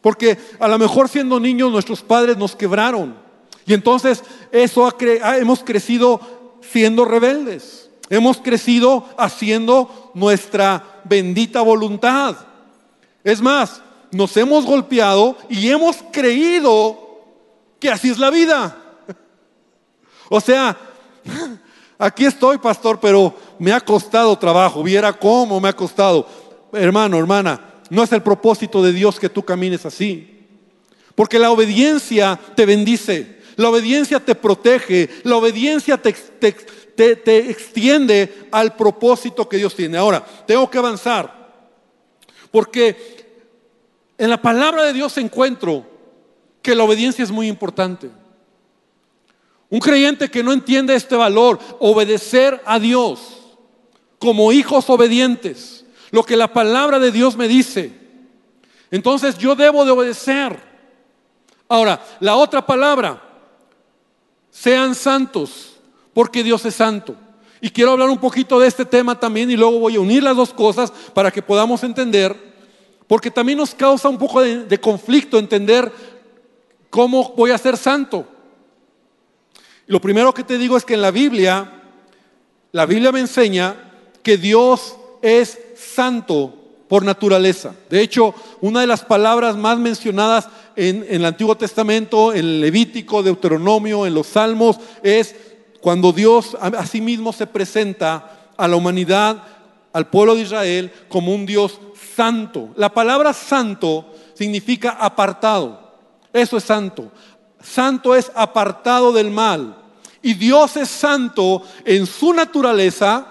Porque 0.00 0.38
a 0.58 0.66
lo 0.66 0.78
mejor 0.78 1.08
siendo 1.08 1.38
niños 1.38 1.70
nuestros 1.70 2.02
padres 2.02 2.36
nos 2.36 2.56
quebraron. 2.56 3.14
Y 3.66 3.74
entonces 3.74 4.24
eso 4.50 4.92
hemos 5.38 5.62
crecido 5.62 6.20
siendo 6.62 7.04
rebeldes. 7.04 7.90
Hemos 8.08 8.38
crecido 8.38 9.06
haciendo 9.16 10.01
nuestra 10.14 11.00
bendita 11.04 11.62
voluntad. 11.62 12.36
Es 13.24 13.40
más, 13.40 13.82
nos 14.10 14.36
hemos 14.36 14.64
golpeado 14.64 15.36
y 15.48 15.68
hemos 15.68 15.96
creído 16.12 16.98
que 17.78 17.90
así 17.90 18.10
es 18.10 18.18
la 18.18 18.30
vida. 18.30 18.76
O 20.28 20.40
sea, 20.40 20.76
Aquí 22.02 22.24
estoy, 22.24 22.58
pastor, 22.58 22.98
pero 22.98 23.32
me 23.60 23.72
ha 23.72 23.80
costado 23.80 24.36
trabajo. 24.36 24.82
Viera 24.82 25.12
cómo 25.12 25.60
me 25.60 25.68
ha 25.68 25.72
costado. 25.72 26.26
Hermano, 26.72 27.16
hermana, 27.16 27.60
no 27.90 28.02
es 28.02 28.10
el 28.10 28.22
propósito 28.22 28.82
de 28.82 28.92
Dios 28.92 29.20
que 29.20 29.28
tú 29.28 29.44
camines 29.44 29.86
así. 29.86 30.48
Porque 31.14 31.38
la 31.38 31.52
obediencia 31.52 32.40
te 32.56 32.66
bendice, 32.66 33.38
la 33.54 33.68
obediencia 33.68 34.18
te 34.18 34.34
protege, 34.34 35.10
la 35.22 35.36
obediencia 35.36 35.96
te, 35.96 36.12
te 37.16 37.50
extiende 37.50 38.48
al 38.50 38.76
propósito 38.76 39.48
que 39.48 39.56
Dios 39.58 39.74
tiene. 39.74 39.98
Ahora, 39.98 40.24
tengo 40.46 40.70
que 40.70 40.78
avanzar. 40.78 41.42
Porque 42.50 43.22
en 44.18 44.30
la 44.30 44.40
palabra 44.40 44.84
de 44.84 44.92
Dios 44.92 45.16
encuentro 45.18 45.86
que 46.60 46.74
la 46.74 46.84
obediencia 46.84 47.24
es 47.24 47.30
muy 47.30 47.48
importante. 47.48 48.10
Un 49.68 49.80
creyente 49.80 50.30
que 50.30 50.42
no 50.42 50.52
entiende 50.52 50.94
este 50.94 51.16
valor, 51.16 51.58
obedecer 51.80 52.60
a 52.64 52.78
Dios 52.78 53.38
como 54.18 54.52
hijos 54.52 54.88
obedientes, 54.88 55.84
lo 56.10 56.22
que 56.22 56.36
la 56.36 56.52
palabra 56.52 56.98
de 56.98 57.10
Dios 57.10 57.36
me 57.36 57.48
dice. 57.48 57.92
Entonces 58.90 59.38
yo 59.38 59.56
debo 59.56 59.84
de 59.84 59.90
obedecer. 59.90 60.60
Ahora, 61.68 62.04
la 62.20 62.36
otra 62.36 62.64
palabra, 62.64 63.20
sean 64.50 64.94
santos, 64.94 65.71
porque 66.12 66.42
Dios 66.42 66.64
es 66.64 66.74
santo. 66.74 67.16
Y 67.60 67.70
quiero 67.70 67.92
hablar 67.92 68.10
un 68.10 68.18
poquito 68.18 68.58
de 68.58 68.66
este 68.66 68.84
tema 68.84 69.18
también 69.18 69.50
y 69.50 69.56
luego 69.56 69.78
voy 69.78 69.94
a 69.94 70.00
unir 70.00 70.22
las 70.22 70.36
dos 70.36 70.52
cosas 70.52 70.92
para 71.14 71.30
que 71.30 71.42
podamos 71.42 71.84
entender, 71.84 72.36
porque 73.06 73.30
también 73.30 73.58
nos 73.58 73.74
causa 73.74 74.08
un 74.08 74.18
poco 74.18 74.40
de, 74.40 74.80
conflicto 74.80 75.38
entender 75.38 75.92
cómo 76.90 77.32
voy 77.36 77.52
a 77.52 77.58
ser 77.58 77.76
santo. 77.76 78.26
Lo 79.86 80.00
primero 80.00 80.34
que 80.34 80.42
te 80.42 80.58
digo 80.58 80.76
es 80.76 80.84
que 80.84 80.94
en 80.94 81.02
la 81.02 81.12
Biblia, 81.12 81.82
la 82.72 82.84
Biblia 82.84 83.12
me 83.12 83.20
enseña 83.20 83.76
que 84.24 84.36
Dios 84.36 84.96
es 85.22 85.58
santo 85.76 86.54
por 86.88 87.04
naturaleza. 87.04 87.74
De 87.88 88.02
hecho, 88.02 88.34
una 88.60 88.80
de 88.80 88.86
las 88.86 89.04
palabras 89.04 89.56
más 89.56 89.78
mencionadas 89.78 90.48
en, 90.74 91.06
el 91.08 91.24
Antiguo 91.24 91.56
Testamento, 91.56 92.32
en 92.32 92.60
Levítico, 92.60 93.22
Deuteronomio, 93.22 94.04
en 94.04 94.14
los 94.14 94.26
Salmos, 94.26 94.78
es 95.02 95.36
cuando 95.82 96.12
Dios 96.12 96.56
a 96.58 96.86
sí 96.86 97.00
mismo 97.00 97.32
se 97.32 97.46
presenta 97.46 98.48
a 98.56 98.68
la 98.68 98.76
humanidad, 98.76 99.42
al 99.92 100.08
pueblo 100.08 100.36
de 100.36 100.42
Israel, 100.42 100.92
como 101.08 101.34
un 101.34 101.44
Dios 101.44 101.78
santo. 102.16 102.70
La 102.76 102.94
palabra 102.94 103.32
santo 103.32 104.14
significa 104.34 104.90
apartado. 104.90 105.92
Eso 106.32 106.56
es 106.56 106.64
santo. 106.64 107.10
Santo 107.60 108.14
es 108.14 108.30
apartado 108.34 109.12
del 109.12 109.30
mal. 109.30 109.76
Y 110.22 110.34
Dios 110.34 110.76
es 110.76 110.88
santo 110.88 111.62
en 111.84 112.06
su 112.06 112.32
naturaleza 112.32 113.26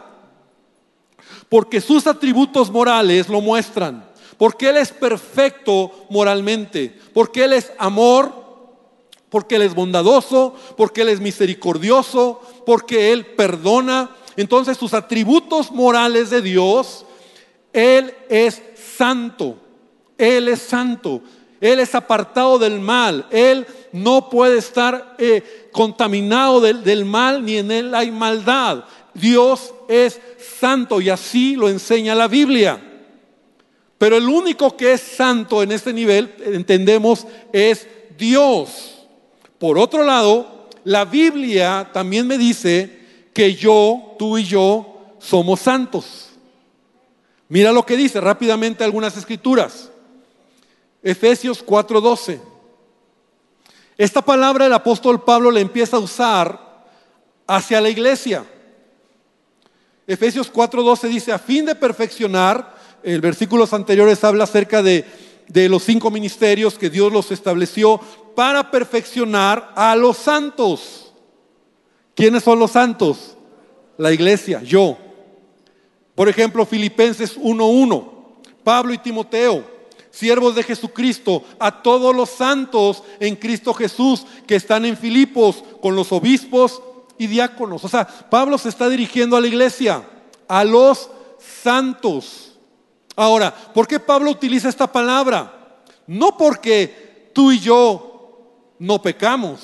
porque 1.47 1.81
sus 1.81 2.05
atributos 2.07 2.69
morales 2.69 3.29
lo 3.29 3.39
muestran. 3.41 4.05
Porque 4.37 4.69
Él 4.69 4.77
es 4.77 4.91
perfecto 4.91 6.05
moralmente. 6.09 6.99
Porque 7.13 7.45
Él 7.45 7.53
es 7.53 7.71
amor. 7.77 8.40
Porque 9.31 9.55
Él 9.55 9.63
es 9.63 9.73
bondadoso. 9.73 10.53
Porque 10.77 11.01
Él 11.01 11.09
es 11.09 11.19
misericordioso. 11.19 12.39
Porque 12.67 13.11
Él 13.11 13.25
perdona. 13.25 14.11
Entonces 14.37 14.77
sus 14.77 14.93
atributos 14.93 15.71
morales 15.71 16.29
de 16.29 16.43
Dios, 16.43 17.05
Él 17.73 18.13
es 18.29 18.61
santo. 18.97 19.57
Él 20.19 20.47
es 20.47 20.61
santo. 20.61 21.21
Él 21.59 21.79
es 21.79 21.95
apartado 21.95 22.59
del 22.59 22.79
mal. 22.79 23.25
Él 23.31 23.65
no 23.91 24.29
puede 24.29 24.57
estar 24.57 25.15
eh, 25.17 25.69
contaminado 25.71 26.61
del, 26.61 26.83
del 26.83 27.05
mal, 27.05 27.43
ni 27.43 27.57
en 27.57 27.71
Él 27.71 27.95
hay 27.95 28.11
maldad. 28.11 28.85
Dios 29.13 29.73
es 29.87 30.19
santo 30.59 31.01
y 31.01 31.09
así 31.09 31.55
lo 31.55 31.69
enseña 31.69 32.15
la 32.15 32.27
Biblia. 32.27 32.81
Pero 33.97 34.17
el 34.17 34.27
único 34.27 34.75
que 34.75 34.93
es 34.93 35.01
santo 35.01 35.61
en 35.61 35.71
este 35.71 35.93
nivel, 35.93 36.33
entendemos, 36.43 37.27
es 37.53 37.87
Dios. 38.17 38.90
Por 39.61 39.77
otro 39.77 40.03
lado, 40.03 40.67
la 40.85 41.05
Biblia 41.05 41.91
también 41.93 42.25
me 42.25 42.39
dice 42.39 42.97
que 43.31 43.53
yo, 43.53 44.15
tú 44.17 44.39
y 44.39 44.43
yo, 44.43 45.13
somos 45.19 45.59
santos. 45.59 46.29
Mira 47.47 47.71
lo 47.71 47.85
que 47.85 47.95
dice 47.95 48.19
rápidamente 48.19 48.83
algunas 48.83 49.15
escrituras. 49.17 49.91
Efesios 51.03 51.63
4:12. 51.63 52.39
Esta 53.99 54.23
palabra 54.23 54.65
el 54.65 54.73
apóstol 54.73 55.23
Pablo 55.23 55.51
le 55.51 55.61
empieza 55.61 55.97
a 55.97 55.99
usar 55.99 56.87
hacia 57.45 57.81
la 57.81 57.89
iglesia. 57.89 58.43
Efesios 60.07 60.51
4:12 60.51 61.07
dice, 61.07 61.31
a 61.31 61.37
fin 61.37 61.67
de 61.67 61.75
perfeccionar, 61.75 62.77
el 63.03 63.21
versículos 63.21 63.73
anteriores 63.73 64.23
habla 64.23 64.45
acerca 64.45 64.81
de, 64.81 65.05
de 65.49 65.69
los 65.69 65.83
cinco 65.83 66.09
ministerios 66.09 66.79
que 66.79 66.89
Dios 66.89 67.13
los 67.13 67.29
estableció 67.29 68.01
para 68.35 68.69
perfeccionar 68.71 69.71
a 69.75 69.95
los 69.95 70.17
santos. 70.17 71.13
¿Quiénes 72.15 72.43
son 72.43 72.59
los 72.59 72.71
santos? 72.71 73.35
La 73.97 74.11
iglesia, 74.11 74.61
yo. 74.63 74.97
Por 76.15 76.29
ejemplo, 76.29 76.65
Filipenses 76.65 77.37
1:1, 77.37 78.41
Pablo 78.63 78.93
y 78.93 78.97
Timoteo, 78.97 79.63
siervos 80.11 80.55
de 80.55 80.63
Jesucristo, 80.63 81.43
a 81.57 81.81
todos 81.81 82.15
los 82.15 82.29
santos 82.29 83.03
en 83.19 83.35
Cristo 83.35 83.73
Jesús 83.73 84.25
que 84.45 84.55
están 84.55 84.85
en 84.85 84.97
Filipos 84.97 85.63
con 85.81 85.95
los 85.95 86.11
obispos 86.11 86.81
y 87.17 87.27
diáconos. 87.27 87.83
O 87.85 87.89
sea, 87.89 88.05
Pablo 88.05 88.57
se 88.57 88.69
está 88.69 88.89
dirigiendo 88.89 89.37
a 89.37 89.41
la 89.41 89.47
iglesia, 89.47 90.03
a 90.47 90.63
los 90.63 91.09
santos. 91.63 92.59
Ahora, 93.15 93.53
¿por 93.73 93.87
qué 93.87 93.99
Pablo 93.99 94.31
utiliza 94.31 94.69
esta 94.69 94.91
palabra? 94.91 95.83
No 96.07 96.37
porque 96.37 97.29
tú 97.33 97.51
y 97.51 97.59
yo 97.59 98.10
no 98.81 98.99
pecamos, 98.99 99.59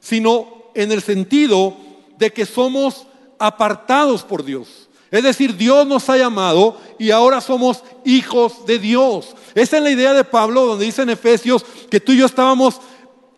sino 0.00 0.70
en 0.74 0.90
el 0.92 1.02
sentido 1.02 1.76
de 2.16 2.32
que 2.32 2.46
somos 2.46 3.06
apartados 3.38 4.22
por 4.22 4.42
Dios. 4.42 4.88
Es 5.10 5.22
decir, 5.22 5.58
Dios 5.58 5.86
nos 5.86 6.08
ha 6.08 6.16
llamado 6.16 6.78
y 6.98 7.10
ahora 7.10 7.42
somos 7.42 7.82
hijos 8.02 8.64
de 8.64 8.78
Dios. 8.78 9.36
Esa 9.54 9.76
es 9.76 9.82
la 9.82 9.90
idea 9.90 10.14
de 10.14 10.24
Pablo, 10.24 10.64
donde 10.64 10.86
dice 10.86 11.02
en 11.02 11.10
Efesios 11.10 11.66
que 11.90 12.00
tú 12.00 12.12
y 12.12 12.16
yo 12.16 12.24
estábamos 12.24 12.80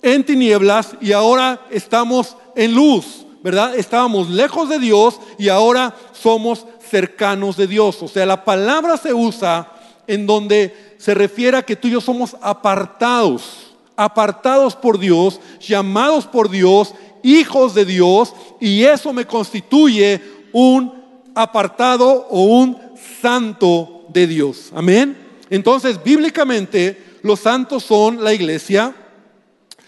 en 0.03 0.25
tinieblas 0.25 0.91
y 1.01 1.11
ahora 1.11 1.67
estamos 1.73 2.37
en 2.55 2.77
luz, 2.77 3.27
¿verdad? 3.43 3.75
Estábamos 3.77 4.31
lejos 4.31 4.69
de 4.69 4.79
Dios 4.79 5.19
y 5.37 5.49
ahora 5.49 5.97
somos 6.13 6.65
cercanos 6.89 7.57
de 7.57 7.67
Dios. 7.67 8.01
O 8.05 8.09
sea, 8.09 8.25
la 8.25 8.45
palabra 8.45 8.99
se 8.99 9.13
usa 9.13 9.73
en 10.07 10.29
donde 10.29 10.95
se 10.99 11.13
refiere 11.13 11.57
a 11.57 11.63
que 11.63 11.75
tú 11.75 11.89
y 11.89 11.91
yo 11.91 12.01
somos 12.01 12.37
apartados, 12.41 13.68
apartados 13.99 14.77
por 14.77 14.97
Dios, 14.97 15.41
llamados 15.61 16.25
por 16.25 16.49
Dios, 16.49 16.95
hijos 17.25 17.75
de 17.75 17.85
Dios, 17.85 18.33
y 18.61 18.85
eso 18.85 19.13
me 19.13 19.27
constituye 19.27 20.23
un 20.53 20.95
apartado 21.35 22.29
o 22.31 22.45
un 22.45 22.79
santo 23.21 24.07
de 24.11 24.29
Dios. 24.29 24.71
Amén. 24.73 25.19
Entonces, 25.51 26.01
bíblicamente, 26.01 27.19
los 27.23 27.41
santos 27.41 27.83
son 27.83 28.23
la 28.23 28.33
iglesia, 28.33 28.95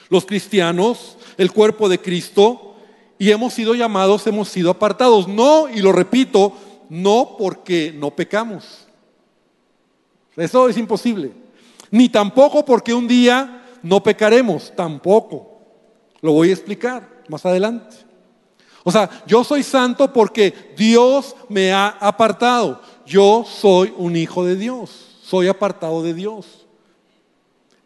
los 0.08 0.26
cristianos, 0.26 1.16
el 1.38 1.52
cuerpo 1.52 1.88
de 1.88 2.00
Cristo, 2.00 2.74
y 3.16 3.30
hemos 3.30 3.54
sido 3.54 3.76
llamados, 3.76 4.26
hemos 4.26 4.48
sido 4.48 4.70
apartados. 4.70 5.28
No, 5.28 5.68
y 5.68 5.82
lo 5.82 5.92
repito, 5.92 6.52
no 6.88 7.36
porque 7.38 7.94
no 7.96 8.10
pecamos. 8.10 8.88
Eso 10.36 10.68
es 10.68 10.76
imposible. 10.76 11.30
Ni 11.92 12.08
tampoco 12.08 12.64
porque 12.64 12.92
un 12.92 13.06
día 13.06 13.59
no 13.82 14.02
pecaremos, 14.02 14.72
tampoco. 14.74 15.60
Lo 16.20 16.32
voy 16.32 16.50
a 16.50 16.52
explicar 16.52 17.22
más 17.28 17.44
adelante. 17.46 17.96
O 18.82 18.90
sea, 18.90 19.10
yo 19.26 19.44
soy 19.44 19.62
santo 19.62 20.12
porque 20.12 20.72
Dios 20.76 21.36
me 21.48 21.72
ha 21.72 21.88
apartado. 21.88 22.80
Yo 23.06 23.44
soy 23.46 23.92
un 23.96 24.16
hijo 24.16 24.44
de 24.44 24.56
Dios, 24.56 25.18
soy 25.22 25.48
apartado 25.48 26.02
de 26.02 26.14
Dios. 26.14 26.66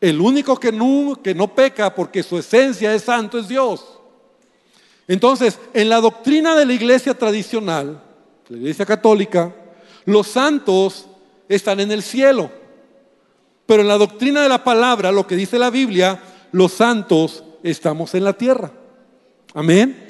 El 0.00 0.20
único 0.20 0.58
que 0.58 0.70
no, 0.70 1.18
que 1.22 1.34
no 1.34 1.54
peca 1.54 1.94
porque 1.94 2.22
su 2.22 2.38
esencia 2.38 2.94
es 2.94 3.02
santo 3.02 3.38
es 3.38 3.48
Dios. 3.48 3.98
Entonces, 5.08 5.58
en 5.72 5.88
la 5.88 6.00
doctrina 6.00 6.54
de 6.56 6.66
la 6.66 6.72
iglesia 6.72 7.14
tradicional, 7.14 8.02
la 8.48 8.56
iglesia 8.56 8.86
católica, 8.86 9.54
los 10.04 10.26
santos 10.26 11.06
están 11.48 11.80
en 11.80 11.90
el 11.90 12.02
cielo. 12.02 12.50
Pero 13.66 13.82
en 13.82 13.88
la 13.88 13.98
doctrina 13.98 14.42
de 14.42 14.48
la 14.48 14.62
palabra, 14.62 15.12
lo 15.12 15.26
que 15.26 15.36
dice 15.36 15.58
la 15.58 15.70
Biblia, 15.70 16.20
los 16.52 16.72
santos 16.72 17.44
estamos 17.62 18.14
en 18.14 18.24
la 18.24 18.34
tierra. 18.34 18.70
Amén. 19.54 20.04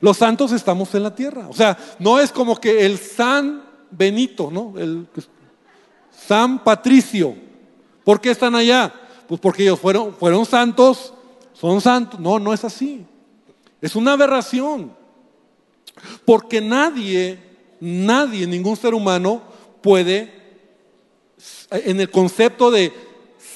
Los 0.00 0.18
santos 0.18 0.52
estamos 0.52 0.94
en 0.94 1.04
la 1.04 1.14
tierra. 1.14 1.46
O 1.48 1.54
sea, 1.54 1.78
no 1.98 2.20
es 2.20 2.32
como 2.32 2.60
que 2.60 2.84
el 2.84 2.98
San 2.98 3.62
Benito, 3.90 4.50
¿no? 4.50 4.74
El 4.76 5.06
San 6.10 6.62
Patricio. 6.62 7.34
¿Por 8.04 8.20
qué 8.20 8.30
están 8.30 8.54
allá? 8.54 8.92
Pues 9.28 9.40
porque 9.40 9.62
ellos 9.62 9.78
fueron, 9.78 10.14
fueron 10.14 10.44
santos, 10.44 11.14
son 11.52 11.80
santos. 11.80 12.18
No, 12.18 12.38
no 12.38 12.52
es 12.52 12.64
así. 12.64 13.06
Es 13.80 13.96
una 13.96 14.12
aberración. 14.12 14.92
Porque 16.24 16.60
nadie, 16.60 17.38
nadie, 17.80 18.46
ningún 18.46 18.76
ser 18.76 18.94
humano 18.94 19.42
puede, 19.80 20.41
en 21.70 22.00
el 22.00 22.10
concepto 22.10 22.70
de 22.70 22.92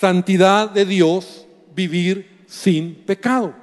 santidad 0.01 0.71
de 0.71 0.85
Dios, 0.85 1.47
vivir 1.75 2.45
sin 2.47 2.95
pecado. 2.95 3.55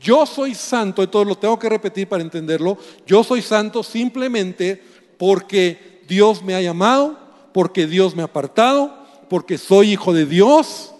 Yo 0.00 0.24
soy 0.24 0.54
santo, 0.54 1.02
entonces 1.02 1.28
lo 1.28 1.38
tengo 1.38 1.58
que 1.58 1.68
repetir 1.68 2.08
para 2.08 2.22
entenderlo. 2.22 2.78
Yo 3.06 3.22
soy 3.22 3.42
santo 3.42 3.82
simplemente 3.82 4.82
porque 5.18 6.00
Dios 6.08 6.42
me 6.42 6.54
ha 6.54 6.62
llamado, 6.62 7.18
porque 7.52 7.86
Dios 7.86 8.16
me 8.16 8.22
ha 8.22 8.26
apartado, 8.26 8.96
porque 9.28 9.58
soy 9.58 9.92
hijo 9.92 10.12
de 10.12 10.24
Dios 10.24 10.94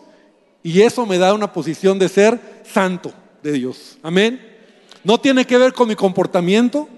y 0.62 0.82
eso 0.82 1.06
me 1.06 1.18
da 1.18 1.32
una 1.32 1.52
posición 1.52 1.98
de 1.98 2.08
ser 2.08 2.62
santo 2.70 3.12
de 3.42 3.52
Dios. 3.52 3.98
Amén. 4.02 4.40
No 5.02 5.18
tiene 5.18 5.46
que 5.46 5.56
ver 5.56 5.72
con 5.72 5.88
mi 5.88 5.94
comportamiento, 5.94 6.88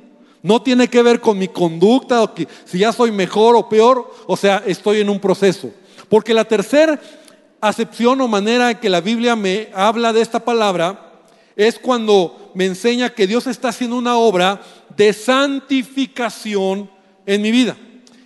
no 0.43 0.61
tiene 0.61 0.89
que 0.89 1.03
ver 1.03 1.21
con 1.21 1.39
mi 1.39 1.49
conducta, 1.49 2.23
o 2.23 2.35
si 2.65 2.79
ya 2.79 2.93
soy 2.93 3.13
mejor 3.13 3.57
o 3.57 3.69
peor, 3.69 4.13
o 4.27 4.37
sea, 4.37 4.63
estoy 4.67 5.01
en 5.01 5.09
un 5.09 5.21
proceso. 5.21 5.71
Porque 6.09 6.35
la 6.35 6.45
tercera 6.45 7.01
acepción 7.61 8.21
o 8.21 8.29
manera 8.29 8.79
que 8.81 8.91
la 8.91 9.01
Biblia 9.01 9.37
me 9.37 9.69
habla 9.73 10.13
de 10.13 10.21
esta 10.21 10.45
palabra 10.45 11.13
es 11.55 11.79
cuando 11.79 12.51
me 12.55 12.67
enseña 12.67 13.15
que 13.15 13.27
Dios 13.27 13.47
está 13.47 13.69
haciendo 13.69 13.97
una 13.97 14.17
obra 14.17 14.61
de 14.97 15.13
santificación 15.13 16.91
en 17.25 17.43
mi 17.43 17.51
vida. 17.51 17.77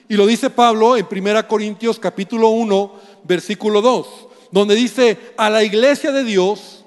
Y 0.09 0.17
lo 0.17 0.27
dice 0.27 0.51
Pablo 0.51 0.97
en 0.97 1.07
1 1.11 1.49
Corintios 1.49 1.99
capítulo 1.99 2.49
1, 2.49 2.93
versículo 3.25 3.83
2, 3.83 4.07
donde 4.53 4.75
dice 4.75 5.19
a 5.37 5.51
la 5.51 5.65
iglesia 5.65 6.13
de 6.13 6.25
Dios, 6.25 6.85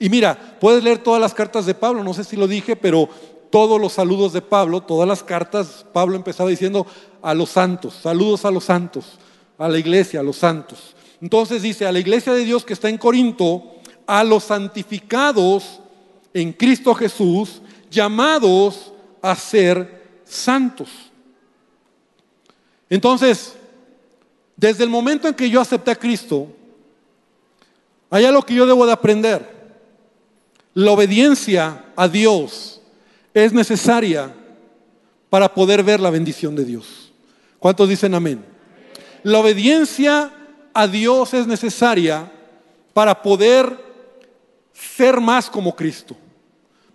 y 0.00 0.08
mira, 0.08 0.56
puedes 0.60 0.82
leer 0.82 0.98
todas 0.98 1.20
las 1.20 1.34
cartas 1.34 1.66
de 1.66 1.74
Pablo, 1.74 2.02
no 2.02 2.14
sé 2.14 2.24
si 2.24 2.36
lo 2.36 2.48
dije, 2.48 2.74
pero 2.74 3.08
todos 3.54 3.80
los 3.80 3.92
saludos 3.92 4.32
de 4.32 4.42
Pablo, 4.42 4.80
todas 4.80 5.06
las 5.06 5.22
cartas, 5.22 5.86
Pablo 5.92 6.16
empezaba 6.16 6.50
diciendo 6.50 6.88
a 7.22 7.34
los 7.34 7.50
santos, 7.50 7.94
saludos 8.02 8.44
a 8.44 8.50
los 8.50 8.64
santos, 8.64 9.16
a 9.56 9.68
la 9.68 9.78
iglesia, 9.78 10.18
a 10.18 10.22
los 10.24 10.38
santos. 10.38 10.96
Entonces 11.20 11.62
dice, 11.62 11.86
a 11.86 11.92
la 11.92 12.00
iglesia 12.00 12.32
de 12.32 12.44
Dios 12.44 12.64
que 12.64 12.72
está 12.72 12.88
en 12.88 12.98
Corinto, 12.98 13.76
a 14.08 14.24
los 14.24 14.42
santificados 14.42 15.78
en 16.32 16.52
Cristo 16.52 16.96
Jesús, 16.96 17.62
llamados 17.92 18.92
a 19.22 19.36
ser 19.36 20.02
santos. 20.24 20.88
Entonces, 22.90 23.54
desde 24.56 24.82
el 24.82 24.90
momento 24.90 25.28
en 25.28 25.34
que 25.34 25.48
yo 25.48 25.60
acepté 25.60 25.92
a 25.92 25.96
Cristo, 25.96 26.48
hay 28.10 28.24
algo 28.24 28.42
que 28.42 28.54
yo 28.54 28.66
debo 28.66 28.84
de 28.84 28.92
aprender. 28.92 29.78
La 30.74 30.90
obediencia 30.90 31.84
a 31.94 32.08
Dios 32.08 32.80
es 33.34 33.52
necesaria 33.52 34.32
para 35.28 35.52
poder 35.52 35.82
ver 35.82 36.00
la 36.00 36.10
bendición 36.10 36.54
de 36.54 36.64
Dios. 36.64 37.12
¿Cuántos 37.58 37.88
dicen 37.88 38.14
amén? 38.14 38.44
La 39.24 39.40
obediencia 39.40 40.32
a 40.72 40.86
Dios 40.86 41.34
es 41.34 41.46
necesaria 41.46 42.30
para 42.92 43.20
poder 43.22 43.76
ser 44.72 45.20
más 45.20 45.50
como 45.50 45.74
Cristo, 45.74 46.16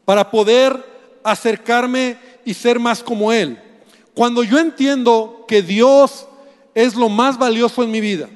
para 0.06 0.32
poder 0.32 0.86
acercarme 1.24 2.18
y 2.46 2.54
ser 2.54 2.80
más 2.80 3.04
como 3.04 3.34
Él. 3.34 3.62
Cuando 4.14 4.44
yo 4.44 4.58
entiendo 4.58 5.46
que 5.48 5.62
Dios 5.62 6.28
es 6.74 6.96
lo 6.96 7.10
más 7.10 7.38
valioso 7.38 7.84
en 7.84 7.92
mi 7.92 8.00
vida, 8.00 8.30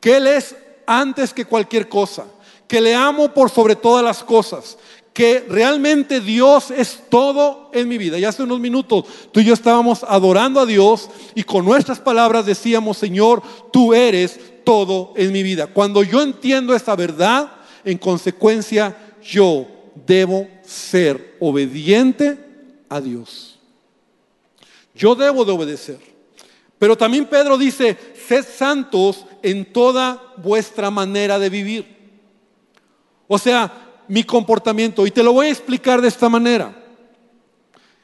que 0.00 0.16
Él 0.16 0.26
es 0.26 0.56
antes 0.86 1.32
que 1.32 1.44
cualquier 1.44 1.88
cosa, 1.88 2.26
que 2.66 2.80
le 2.80 2.94
amo 2.94 3.32
por 3.32 3.50
sobre 3.50 3.76
todas 3.76 4.04
las 4.04 4.22
cosas, 4.22 4.76
que 5.12 5.44
realmente 5.48 6.20
Dios 6.20 6.70
es 6.70 7.02
todo 7.08 7.70
en 7.72 7.88
mi 7.88 7.98
vida. 7.98 8.18
Y 8.18 8.24
hace 8.24 8.42
unos 8.42 8.60
minutos 8.60 9.04
tú 9.32 9.40
y 9.40 9.44
yo 9.44 9.54
estábamos 9.54 10.04
adorando 10.04 10.60
a 10.60 10.66
Dios 10.66 11.10
y 11.34 11.42
con 11.42 11.64
nuestras 11.64 11.98
palabras 11.98 12.46
decíamos, 12.46 12.98
Señor, 12.98 13.42
tú 13.72 13.92
eres 13.92 14.38
todo 14.64 15.12
en 15.16 15.32
mi 15.32 15.42
vida. 15.42 15.66
Cuando 15.66 16.02
yo 16.02 16.22
entiendo 16.22 16.74
esta 16.74 16.94
verdad, 16.94 17.50
en 17.84 17.98
consecuencia, 17.98 18.96
yo 19.22 19.66
debo 20.06 20.48
ser 20.62 21.36
obediente 21.40 22.38
a 22.88 23.00
Dios. 23.00 23.58
Yo 24.94 25.14
debo 25.14 25.44
de 25.44 25.52
obedecer. 25.52 25.98
Pero 26.78 26.96
también 26.96 27.26
Pedro 27.26 27.58
dice, 27.58 27.96
sed 28.26 28.44
santos 28.44 29.26
en 29.42 29.70
toda 29.72 30.34
vuestra 30.38 30.90
manera 30.90 31.38
de 31.38 31.50
vivir. 31.50 32.00
O 33.28 33.38
sea, 33.38 33.89
mi 34.10 34.24
comportamiento. 34.24 35.06
Y 35.06 35.12
te 35.12 35.22
lo 35.22 35.32
voy 35.32 35.46
a 35.46 35.50
explicar 35.50 36.02
de 36.02 36.08
esta 36.08 36.28
manera. 36.28 36.74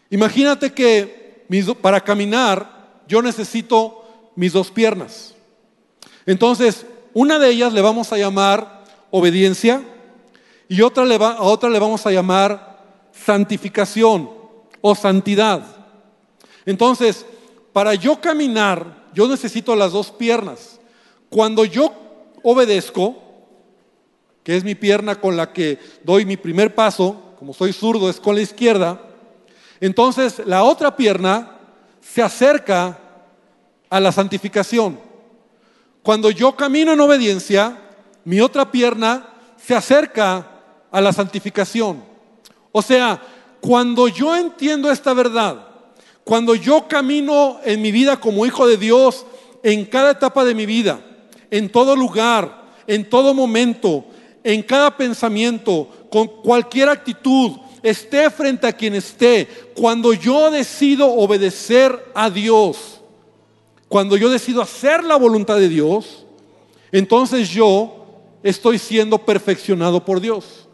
Imagínate 0.08 0.72
que 0.72 1.44
para 1.80 2.00
caminar 2.00 3.02
yo 3.08 3.20
necesito 3.20 4.04
mis 4.36 4.52
dos 4.52 4.70
piernas. 4.70 5.34
Entonces, 6.24 6.86
una 7.12 7.40
de 7.40 7.50
ellas 7.50 7.72
le 7.72 7.82
vamos 7.82 8.12
a 8.12 8.18
llamar 8.18 8.84
obediencia 9.10 9.82
y 10.68 10.80
otra 10.82 11.04
le 11.04 11.16
a 11.16 11.42
otra 11.42 11.70
le 11.70 11.78
vamos 11.80 12.06
a 12.06 12.12
llamar 12.12 13.08
santificación 13.12 14.30
o 14.80 14.94
santidad. 14.94 15.64
Entonces, 16.66 17.26
para 17.72 17.94
yo 17.94 18.20
caminar, 18.20 19.08
yo 19.12 19.26
necesito 19.26 19.74
las 19.74 19.90
dos 19.90 20.12
piernas. 20.12 20.78
Cuando 21.30 21.64
yo 21.64 21.92
obedezco, 22.44 23.16
que 24.46 24.56
es 24.56 24.62
mi 24.62 24.76
pierna 24.76 25.16
con 25.16 25.36
la 25.36 25.52
que 25.52 25.76
doy 26.04 26.24
mi 26.24 26.36
primer 26.36 26.72
paso, 26.72 27.34
como 27.36 27.52
soy 27.52 27.72
zurdo 27.72 28.08
es 28.08 28.20
con 28.20 28.36
la 28.36 28.42
izquierda, 28.42 29.00
entonces 29.80 30.40
la 30.46 30.62
otra 30.62 30.96
pierna 30.96 31.58
se 32.00 32.22
acerca 32.22 32.96
a 33.90 33.98
la 33.98 34.12
santificación. 34.12 35.00
Cuando 36.00 36.30
yo 36.30 36.54
camino 36.54 36.92
en 36.92 37.00
obediencia, 37.00 37.76
mi 38.24 38.40
otra 38.40 38.70
pierna 38.70 39.30
se 39.56 39.74
acerca 39.74 40.48
a 40.92 41.00
la 41.00 41.12
santificación. 41.12 42.04
O 42.70 42.82
sea, 42.82 43.20
cuando 43.60 44.06
yo 44.06 44.36
entiendo 44.36 44.92
esta 44.92 45.12
verdad, 45.12 45.66
cuando 46.22 46.54
yo 46.54 46.86
camino 46.86 47.58
en 47.64 47.82
mi 47.82 47.90
vida 47.90 48.20
como 48.20 48.46
hijo 48.46 48.68
de 48.68 48.76
Dios, 48.76 49.26
en 49.64 49.86
cada 49.86 50.12
etapa 50.12 50.44
de 50.44 50.54
mi 50.54 50.66
vida, 50.66 51.00
en 51.50 51.68
todo 51.68 51.96
lugar, 51.96 52.62
en 52.86 53.10
todo 53.10 53.34
momento, 53.34 54.04
en 54.46 54.62
cada 54.62 54.96
pensamiento, 54.96 55.88
con 56.08 56.28
cualquier 56.28 56.88
actitud, 56.88 57.50
esté 57.82 58.30
frente 58.30 58.68
a 58.68 58.72
quien 58.72 58.94
esté, 58.94 59.48
cuando 59.74 60.12
yo 60.12 60.52
decido 60.52 61.12
obedecer 61.12 62.12
a 62.14 62.30
Dios, 62.30 63.00
cuando 63.88 64.16
yo 64.16 64.30
decido 64.30 64.62
hacer 64.62 65.02
la 65.02 65.16
voluntad 65.16 65.56
de 65.56 65.68
Dios, 65.68 66.24
entonces 66.92 67.48
yo 67.48 68.06
estoy 68.44 68.78
siendo 68.78 69.18
perfeccionado 69.18 70.04
por 70.04 70.20
Dios. 70.20 70.68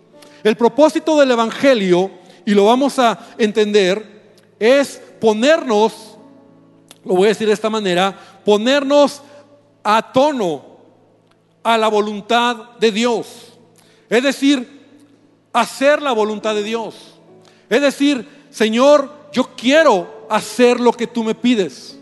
El 0.44 0.54
propósito 0.54 1.18
del 1.18 1.30
Evangelio, 1.30 2.10
y 2.44 2.50
lo 2.50 2.66
vamos 2.66 2.98
a 2.98 3.26
entender, 3.38 4.34
es 4.60 5.00
ponernos, 5.18 6.18
lo 7.06 7.14
voy 7.14 7.24
a 7.24 7.28
decir 7.28 7.46
de 7.46 7.54
esta 7.54 7.70
manera, 7.70 8.42
ponernos 8.44 9.22
a 9.82 10.12
tono 10.12 10.62
a 11.62 11.78
la 11.78 11.88
voluntad 11.88 12.76
de 12.78 12.92
Dios. 12.92 13.51
Es 14.12 14.22
decir, 14.22 14.68
hacer 15.54 16.02
la 16.02 16.12
voluntad 16.12 16.54
de 16.54 16.62
Dios. 16.62 17.14
Es 17.70 17.80
decir, 17.80 18.28
Señor, 18.50 19.10
yo 19.32 19.56
quiero 19.56 20.26
hacer 20.28 20.78
lo 20.78 20.92
que 20.92 21.06
tú 21.06 21.24
me 21.24 21.34
pides. 21.34 21.96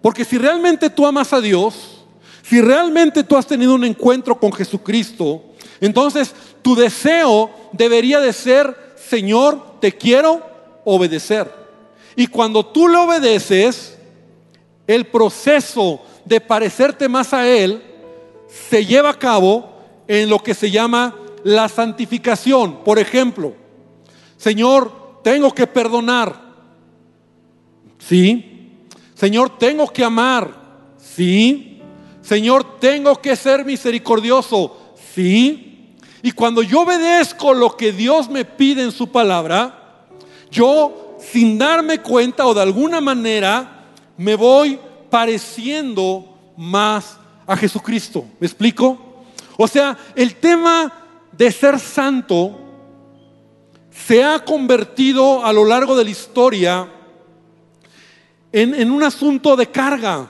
Porque 0.00 0.24
si 0.24 0.38
realmente 0.38 0.88
tú 0.88 1.04
amas 1.04 1.34
a 1.34 1.42
Dios, 1.42 2.02
si 2.42 2.62
realmente 2.62 3.22
tú 3.22 3.36
has 3.36 3.46
tenido 3.46 3.74
un 3.74 3.84
encuentro 3.84 4.40
con 4.40 4.54
Jesucristo, 4.54 5.44
entonces 5.82 6.34
tu 6.62 6.74
deseo 6.74 7.50
debería 7.72 8.18
de 8.18 8.32
ser, 8.32 8.94
Señor, 8.96 9.80
te 9.82 9.92
quiero 9.92 10.40
obedecer. 10.86 11.52
Y 12.16 12.26
cuando 12.26 12.64
tú 12.64 12.88
le 12.88 12.96
obedeces, 12.96 13.98
el 14.86 15.04
proceso 15.04 16.00
de 16.24 16.40
parecerte 16.40 17.06
más 17.06 17.34
a 17.34 17.46
Él 17.46 17.82
se 18.48 18.86
lleva 18.86 19.10
a 19.10 19.18
cabo 19.18 19.71
en 20.08 20.28
lo 20.28 20.38
que 20.38 20.54
se 20.54 20.70
llama 20.70 21.14
la 21.44 21.68
santificación. 21.68 22.84
Por 22.84 22.98
ejemplo, 22.98 23.54
Señor, 24.36 25.20
tengo 25.22 25.52
que 25.54 25.66
perdonar. 25.66 26.40
Sí. 27.98 28.76
Señor, 29.14 29.58
tengo 29.58 29.88
que 29.88 30.04
amar. 30.04 30.52
Sí. 30.98 31.80
Señor, 32.22 32.78
tengo 32.78 33.20
que 33.20 33.36
ser 33.36 33.64
misericordioso. 33.64 34.94
Sí. 35.14 35.94
Y 36.22 36.32
cuando 36.32 36.62
yo 36.62 36.82
obedezco 36.82 37.52
lo 37.54 37.76
que 37.76 37.92
Dios 37.92 38.28
me 38.28 38.44
pide 38.44 38.82
en 38.82 38.92
su 38.92 39.08
palabra, 39.08 40.06
yo 40.50 41.16
sin 41.18 41.58
darme 41.58 41.98
cuenta 41.98 42.46
o 42.46 42.54
de 42.54 42.62
alguna 42.62 43.00
manera 43.00 43.86
me 44.16 44.34
voy 44.34 44.78
pareciendo 45.10 46.36
más 46.56 47.16
a 47.46 47.56
Jesucristo. 47.56 48.24
¿Me 48.38 48.46
explico? 48.46 49.11
O 49.56 49.68
sea, 49.68 49.96
el 50.14 50.36
tema 50.36 50.92
de 51.32 51.50
ser 51.50 51.78
santo 51.78 52.58
se 53.90 54.24
ha 54.24 54.38
convertido 54.44 55.44
a 55.44 55.52
lo 55.52 55.64
largo 55.64 55.96
de 55.96 56.04
la 56.04 56.10
historia 56.10 56.88
en, 58.52 58.90
un 58.90 59.02
asunto 59.02 59.56
de 59.56 59.70
carga, 59.70 60.28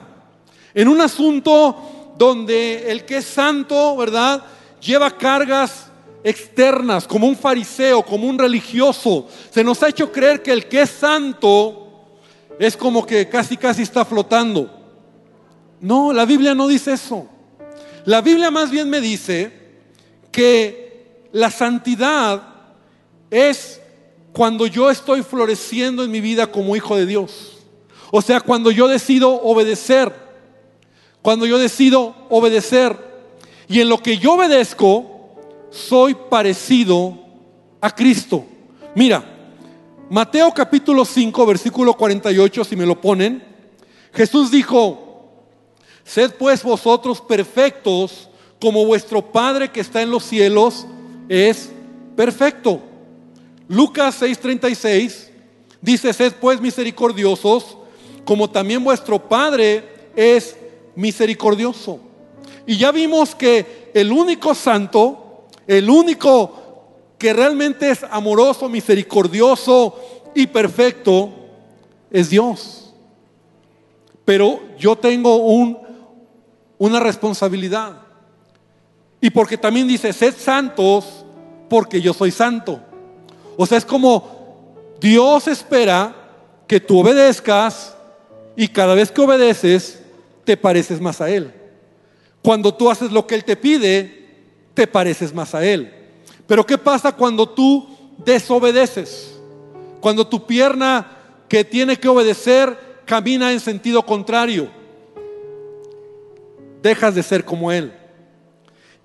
en 0.73 0.87
un 0.87 1.01
asunto 1.01 2.13
donde 2.17 2.91
el 2.91 3.05
que 3.05 3.17
es 3.17 3.25
santo, 3.25 3.97
¿verdad? 3.97 4.43
Lleva 4.81 5.11
cargas 5.17 5.91
externas, 6.23 7.05
como 7.05 7.27
un 7.27 7.35
fariseo, 7.35 8.01
como 8.03 8.27
un 8.27 8.39
religioso. 8.39 9.27
Se 9.49 9.63
nos 9.63 9.83
ha 9.83 9.89
hecho 9.89 10.11
creer 10.11 10.41
que 10.41 10.51
el 10.51 10.67
que 10.67 10.81
es 10.81 10.89
santo 10.89 12.07
es 12.59 12.77
como 12.77 13.05
que 13.05 13.27
casi, 13.27 13.57
casi 13.57 13.81
está 13.81 14.05
flotando. 14.05 14.69
No, 15.81 16.13
la 16.13 16.25
Biblia 16.25 16.55
no 16.55 16.67
dice 16.67 16.93
eso. 16.93 17.27
La 18.05 18.21
Biblia 18.21 18.51
más 18.51 18.69
bien 18.69 18.89
me 18.89 18.99
dice 18.99 19.51
que 20.31 21.27
la 21.31 21.49
santidad 21.49 22.41
es 23.29 23.79
cuando 24.33 24.67
yo 24.67 24.89
estoy 24.89 25.23
floreciendo 25.23 26.03
en 26.03 26.11
mi 26.11 26.19
vida 26.19 26.47
como 26.47 26.75
hijo 26.75 26.95
de 26.97 27.05
Dios. 27.05 27.59
O 28.11 28.21
sea, 28.21 28.41
cuando 28.41 28.71
yo 28.71 28.87
decido 28.87 29.29
obedecer, 29.41 30.13
cuando 31.21 31.45
yo 31.45 31.57
decido 31.57 32.15
obedecer 32.29 32.97
y 33.67 33.79
en 33.79 33.89
lo 33.89 34.03
que 34.03 34.17
yo 34.17 34.33
obedezco, 34.33 35.35
soy 35.71 36.15
parecido 36.29 37.17
a 37.79 37.89
Cristo. 37.95 38.45
Mira, 38.95 39.23
Mateo 40.09 40.53
capítulo 40.53 41.05
5, 41.05 41.45
versículo 41.45 41.93
48, 41.93 42.63
si 42.65 42.75
me 42.75 42.85
lo 42.85 42.99
ponen, 42.99 43.43
Jesús 44.13 44.51
dijo, 44.51 45.02
sed 46.03 46.33
pues 46.37 46.63
vosotros 46.63 47.21
perfectos 47.21 48.29
como 48.59 48.85
vuestro 48.85 49.21
Padre 49.21 49.71
que 49.71 49.81
está 49.81 50.01
en 50.01 50.11
los 50.11 50.23
cielos 50.23 50.85
es 51.29 51.69
perfecto. 52.15 52.79
Lucas 53.67 54.21
6:36 54.21 55.29
dice, 55.81 56.13
sed 56.13 56.33
pues 56.39 56.61
misericordiosos, 56.61 57.77
como 58.25 58.49
también 58.49 58.83
vuestro 58.83 59.19
Padre 59.19 59.83
es 60.15 60.55
misericordioso. 60.95 61.99
Y 62.65 62.77
ya 62.77 62.91
vimos 62.91 63.35
que 63.35 63.91
el 63.93 64.11
único 64.11 64.55
santo, 64.55 65.47
el 65.67 65.89
único 65.89 66.61
que 67.17 67.33
realmente 67.33 67.89
es 67.89 68.03
amoroso, 68.09 68.69
misericordioso 68.69 69.97
y 70.35 70.47
perfecto, 70.47 71.29
es 72.11 72.29
Dios. 72.29 72.93
Pero 74.25 74.61
yo 74.77 74.95
tengo 74.95 75.35
un, 75.37 75.77
una 76.83 76.99
responsabilidad. 76.99 77.93
Y 79.21 79.29
porque 79.29 79.57
también 79.57 79.87
dice, 79.87 80.11
sed 80.11 80.35
santos 80.37 81.23
porque 81.69 82.01
yo 82.01 82.13
soy 82.13 82.29
santo. 82.29 82.81
O 83.55 83.65
sea, 83.65 83.77
es 83.77 83.85
como 83.85 84.65
Dios 84.99 85.47
espera 85.47 86.13
que 86.67 86.81
tú 86.81 86.99
obedezcas 86.99 87.95
y 88.57 88.67
cada 88.67 88.95
vez 88.95 89.11
que 89.11 89.21
obedeces 89.21 90.01
te 90.43 90.57
pareces 90.57 90.99
más 90.99 91.21
a 91.21 91.29
Él. 91.29 91.53
Cuando 92.41 92.73
tú 92.73 92.89
haces 92.89 93.13
lo 93.13 93.25
que 93.25 93.35
Él 93.35 93.45
te 93.45 93.55
pide, 93.55 94.27
te 94.73 94.85
pareces 94.85 95.33
más 95.33 95.55
a 95.55 95.63
Él. 95.63 95.93
Pero 96.45 96.65
¿qué 96.65 96.77
pasa 96.77 97.13
cuando 97.13 97.47
tú 97.47 97.87
desobedeces? 98.17 99.39
Cuando 100.01 100.27
tu 100.27 100.45
pierna 100.45 101.17
que 101.47 101.63
tiene 101.63 101.95
que 101.95 102.09
obedecer 102.09 102.77
camina 103.05 103.53
en 103.53 103.61
sentido 103.61 104.05
contrario. 104.05 104.82
Dejas 106.83 107.15
de 107.15 107.23
ser 107.23 107.43
como 107.43 107.71
Él 107.71 107.91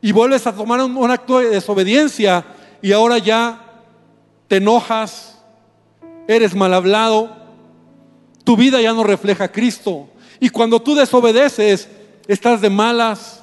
y 0.00 0.12
vuelves 0.12 0.46
a 0.46 0.54
tomar 0.54 0.80
un, 0.80 1.10
acto 1.10 1.38
de 1.38 1.50
desobediencia 1.50 2.44
y 2.80 2.92
ahora 2.92 3.18
ya 3.18 3.82
te 4.46 4.56
enojas, 4.56 5.38
eres 6.28 6.54
mal 6.54 6.72
hablado, 6.72 7.36
tu 8.44 8.56
vida 8.56 8.80
ya 8.80 8.92
no 8.92 9.02
refleja 9.04 9.44
a 9.44 9.52
Cristo. 9.52 10.08
Y 10.40 10.48
cuando 10.48 10.80
tú 10.80 10.94
desobedeces, 10.94 11.88
estás 12.28 12.60
de 12.60 12.70
malas, 12.70 13.42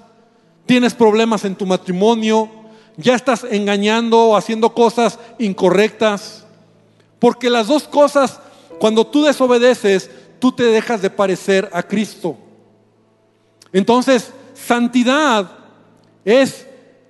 tienes 0.66 0.94
problemas 0.94 1.44
en 1.44 1.56
tu 1.56 1.66
matrimonio, 1.66 2.50
ya 2.98 3.16
estás 3.16 3.44
engañando 3.44 4.20
o 4.30 4.38
haciendo 4.38 4.74
cosas 4.74 5.20
incorrectas. 5.38 6.46
Porque 7.20 7.50
las 7.50 7.68
dos 7.68 7.84
cosas, 7.84 8.40
cuando 8.80 9.06
tú 9.06 9.24
desobedeces, 9.24 10.10
tú 10.40 10.54
te 10.54 10.64
dejas 10.64 11.02
de 11.02 11.10
parecer 11.10 11.70
a 11.74 11.84
Cristo. 11.84 12.38
Entonces, 13.76 14.32
santidad 14.54 15.52
es 16.24 16.66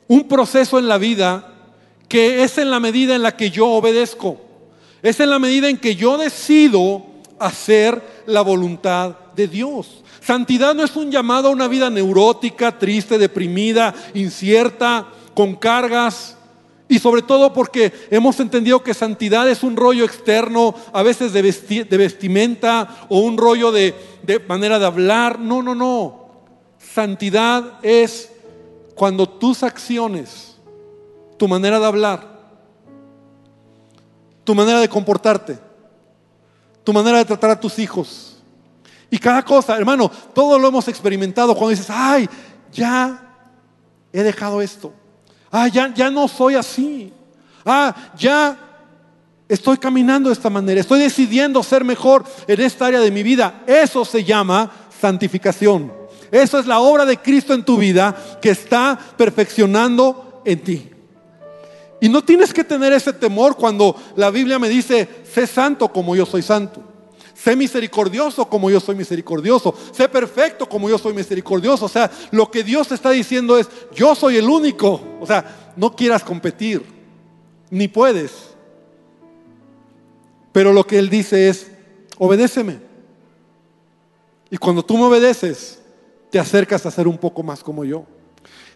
un 0.07 0.27
proceso 0.27 0.79
en 0.79 0.87
la 0.87 0.97
vida 0.97 1.53
que 2.07 2.41
es 2.41 2.57
en 2.57 2.71
la 2.71 2.79
medida 2.79 3.15
en 3.15 3.21
la 3.21 3.37
que 3.37 3.51
yo 3.51 3.67
obedezco. 3.67 4.41
Es 5.03 5.19
en 5.19 5.29
la 5.29 5.37
medida 5.37 5.69
en 5.69 5.77
que 5.77 5.95
yo 5.95 6.17
decido 6.17 7.05
hacer 7.37 8.01
la 8.25 8.41
voluntad 8.41 9.15
de 9.35 9.47
Dios. 9.47 10.03
Santidad 10.21 10.73
no 10.73 10.83
es 10.83 10.95
un 10.95 11.11
llamado 11.11 11.49
a 11.49 11.51
una 11.51 11.67
vida 11.67 11.91
neurótica, 11.91 12.79
triste, 12.79 13.19
deprimida, 13.19 13.93
incierta, 14.15 15.05
con 15.35 15.53
cargas. 15.53 16.35
Y 16.89 16.97
sobre 16.97 17.21
todo 17.21 17.53
porque 17.53 17.93
hemos 18.09 18.39
entendido 18.39 18.81
que 18.81 18.95
santidad 18.95 19.47
es 19.47 19.61
un 19.61 19.75
rollo 19.75 20.03
externo, 20.03 20.73
a 20.91 21.03
veces 21.03 21.31
de, 21.31 21.43
vestimenta 21.95 23.05
o 23.07 23.19
un 23.19 23.37
rollo 23.37 23.71
de, 23.71 23.93
de 24.23 24.39
manera 24.39 24.79
de 24.79 24.87
hablar. 24.87 25.37
No, 25.37 25.61
no, 25.61 25.75
no. 25.75 26.24
Santidad 26.95 27.73
es 27.83 28.31
cuando 28.95 29.27
tus 29.27 29.63
acciones, 29.63 30.55
tu 31.37 31.45
manera 31.45 31.77
de 31.77 31.85
hablar, 31.85 32.25
tu 34.45 34.55
manera 34.55 34.79
de 34.79 34.87
comportarte, 34.87 35.59
tu 36.85 36.93
manera 36.93 37.17
de 37.17 37.25
tratar 37.25 37.49
a 37.49 37.59
tus 37.59 37.79
hijos. 37.79 38.37
Y 39.09 39.17
cada 39.17 39.43
cosa, 39.43 39.75
hermano, 39.75 40.09
todo 40.33 40.57
lo 40.57 40.69
hemos 40.69 40.87
experimentado 40.87 41.53
cuando 41.53 41.71
dices, 41.71 41.89
ay, 41.89 42.29
ya 42.71 43.21
he 44.13 44.23
dejado 44.23 44.61
esto. 44.61 44.93
Ah, 45.51 45.67
ya, 45.67 45.93
ya 45.93 46.09
no 46.09 46.29
soy 46.29 46.55
así. 46.55 47.11
Ah, 47.65 47.93
ya 48.17 48.57
estoy 49.49 49.77
caminando 49.79 50.29
de 50.29 50.33
esta 50.33 50.49
manera. 50.49 50.79
Estoy 50.79 51.01
decidiendo 51.01 51.61
ser 51.61 51.83
mejor 51.83 52.23
en 52.47 52.61
esta 52.61 52.85
área 52.85 53.01
de 53.01 53.11
mi 53.11 53.21
vida. 53.21 53.63
Eso 53.67 54.05
se 54.05 54.23
llama 54.23 54.71
santificación. 55.01 56.04
Eso 56.35 56.59
es 56.59 56.65
la 56.65 56.81
obra 56.81 57.05
de 57.05 57.15
Cristo 57.15 57.53
en 57.53 57.63
tu 57.63 57.77
vida 57.77 58.13
que 58.41 58.49
está 58.49 58.99
perfeccionando 59.15 60.41
en 60.43 60.59
ti. 60.61 60.89
Y 62.01 62.09
no 62.09 62.25
tienes 62.25 62.53
que 62.53 62.65
tener 62.65 62.91
ese 62.91 63.13
temor 63.13 63.55
cuando 63.55 63.95
la 64.17 64.29
Biblia 64.31 64.59
me 64.59 64.67
dice, 64.67 65.07
sé 65.33 65.47
santo 65.47 65.87
como 65.87 66.13
yo 66.13 66.25
soy 66.25 66.41
santo. 66.41 66.83
Sé 67.33 67.55
misericordioso 67.55 68.49
como 68.49 68.69
yo 68.69 68.81
soy 68.81 68.95
misericordioso. 68.95 69.73
Sé 69.93 70.09
perfecto 70.09 70.67
como 70.67 70.89
yo 70.89 70.97
soy 70.97 71.13
misericordioso. 71.13 71.85
O 71.85 71.89
sea, 71.89 72.11
lo 72.31 72.51
que 72.51 72.65
Dios 72.65 72.91
está 72.91 73.11
diciendo 73.11 73.57
es, 73.57 73.69
yo 73.93 74.13
soy 74.13 74.35
el 74.35 74.49
único. 74.49 75.01
O 75.21 75.25
sea, 75.25 75.73
no 75.77 75.95
quieras 75.95 76.21
competir, 76.21 76.83
ni 77.69 77.87
puedes. 77.87 78.33
Pero 80.51 80.73
lo 80.73 80.85
que 80.85 80.99
Él 80.99 81.09
dice 81.09 81.47
es, 81.47 81.71
obedéceme. 82.17 82.79
Y 84.49 84.57
cuando 84.57 84.83
tú 84.83 84.97
me 84.97 85.05
obedeces, 85.05 85.79
te 86.29 86.39
acercas 86.39 86.85
a 86.85 86.91
ser 86.91 87.07
un 87.07 87.17
poco 87.17 87.43
más 87.43 87.63
como 87.63 87.85
yo. 87.85 88.05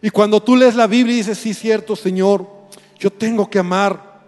Y 0.02 0.10
cuando 0.10 0.42
tú 0.42 0.56
lees 0.56 0.76
la 0.76 0.88
Biblia 0.88 1.14
y 1.14 1.18
dices, 1.18 1.38
sí, 1.38 1.54
cierto, 1.54 1.96
Señor, 1.96 2.48
yo 2.98 3.12
tengo 3.12 3.50
que 3.50 3.60
amar, 3.60 4.22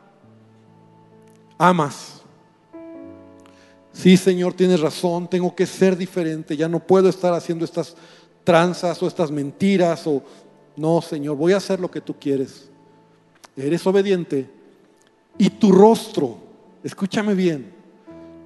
amas. 1.58 2.22
Sí, 3.94 4.18
Señor, 4.18 4.54
tienes 4.54 4.80
razón, 4.80 5.30
tengo 5.30 5.56
que 5.56 5.66
ser 5.66 5.98
diferente, 5.98 6.58
ya 6.58 6.68
no 6.68 6.80
puedo 6.80 7.10
estar 7.10 7.34
haciendo 7.34 7.66
estas 7.66 7.96
tranzas 8.44 9.02
o 9.02 9.08
estas 9.08 9.32
mentiras 9.32 10.08
o 10.08 10.24
no, 10.76 11.02
Señor, 11.02 11.36
voy 11.36 11.54
a 11.54 11.58
hacer 11.58 11.80
lo 11.80 11.92
que 11.92 12.02
tú 12.02 12.16
quieres. 12.20 12.70
Eres 13.56 13.86
obediente 13.86 14.50
y 15.38 15.50
tu 15.50 15.72
rostro, 15.72 16.38
escúchame 16.84 17.34
bien, 17.34 17.74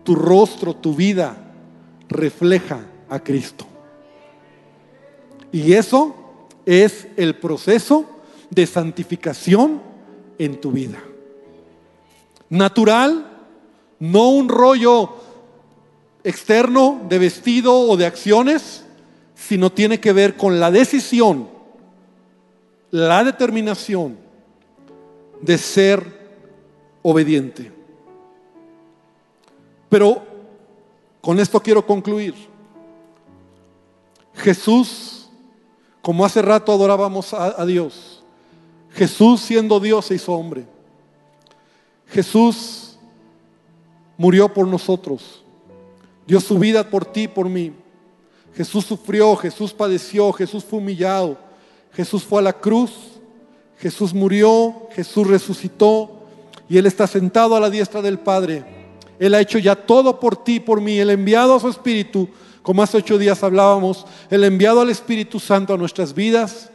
tu 0.03 0.15
rostro, 0.15 0.75
tu 0.75 0.93
vida 0.95 1.37
refleja 2.09 2.85
a 3.09 3.19
Cristo. 3.19 3.65
Y 5.55 5.71
eso 5.71 6.13
es 6.65 7.07
el 7.15 7.35
proceso 7.35 8.03
de 8.49 8.67
santificación 8.67 9.81
en 10.37 10.59
tu 10.59 10.73
vida. 10.73 11.01
Natural, 12.49 13.25
no 13.97 14.31
un 14.31 14.49
rollo 14.49 15.13
externo 16.25 17.05
de 17.07 17.19
vestido 17.19 17.73
o 17.73 17.95
de 17.95 18.05
acciones, 18.05 18.83
sino 19.33 19.71
tiene 19.71 20.01
que 20.01 20.11
ver 20.11 20.35
con 20.35 20.59
la 20.59 20.71
decisión, 20.71 21.47
la 22.91 23.23
determinación 23.23 24.17
de 25.39 25.57
ser 25.57 26.03
obediente. 27.01 27.71
Pero 29.87 30.21
con 31.21 31.39
esto 31.39 31.61
quiero 31.61 31.87
concluir. 31.87 32.35
Jesús 34.33 35.24
como 36.05 36.23
hace 36.23 36.39
rato 36.43 36.71
adorábamos 36.71 37.33
a, 37.33 37.65
Dios. 37.65 38.21
Jesús 38.91 39.41
siendo 39.41 39.79
Dios 39.79 40.05
se 40.05 40.13
hizo 40.13 40.33
hombre. 40.33 40.67
Jesús 42.05 42.99
murió 44.15 44.53
por 44.53 44.67
nosotros. 44.67 45.43
Dio 46.27 46.39
su 46.39 46.59
vida 46.59 46.87
por 46.87 47.05
ti, 47.05 47.27
por 47.27 47.49
mí. 47.49 47.73
Jesús 48.53 48.85
sufrió, 48.85 49.35
Jesús 49.35 49.73
padeció, 49.73 50.31
Jesús 50.31 50.63
fue 50.63 50.77
humillado. 50.77 51.39
Jesús 51.91 52.23
fue 52.23 52.37
a 52.37 52.43
la 52.43 52.53
cruz. 52.53 52.91
Jesús 53.79 54.13
murió, 54.13 54.87
Jesús 54.91 55.25
resucitó 55.25 56.19
y 56.69 56.77
Él 56.77 56.85
está 56.85 57.07
sentado 57.07 57.55
a 57.55 57.59
la 57.59 57.71
diestra 57.71 58.03
del 58.03 58.19
Padre. 58.19 58.63
Él 59.17 59.33
ha 59.33 59.41
hecho 59.41 59.57
ya 59.57 59.75
todo 59.75 60.19
por 60.19 60.43
ti, 60.43 60.59
por 60.59 60.81
mí. 60.81 60.99
Él 60.99 61.09
ha 61.09 61.13
enviado 61.13 61.55
a 61.55 61.59
su 61.59 61.67
Espíritu 61.67 62.29
como 62.65 62.81
hace 62.81 62.97
ocho 62.97 63.19
días 63.19 63.43
hablábamos, 63.43 64.07
el 64.27 64.43
enviado 64.43 64.81
al 64.81 64.89
Espíritu 64.89 65.39
Santo 65.39 65.75
a 65.75 65.77
nuestras 65.77 66.15
vidas. 66.15 66.71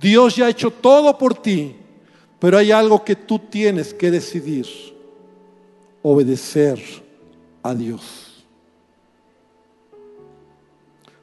Dios 0.00 0.36
ya 0.36 0.46
ha 0.46 0.48
hecho 0.48 0.70
todo 0.70 1.18
por 1.18 1.34
ti, 1.34 1.74
pero 2.38 2.56
hay 2.56 2.70
algo 2.70 3.04
que 3.04 3.16
tú 3.16 3.40
tienes 3.40 3.92
que 3.92 4.12
decidir, 4.12 4.68
obedecer 6.02 6.80
a 7.64 7.74
Dios. 7.74 8.44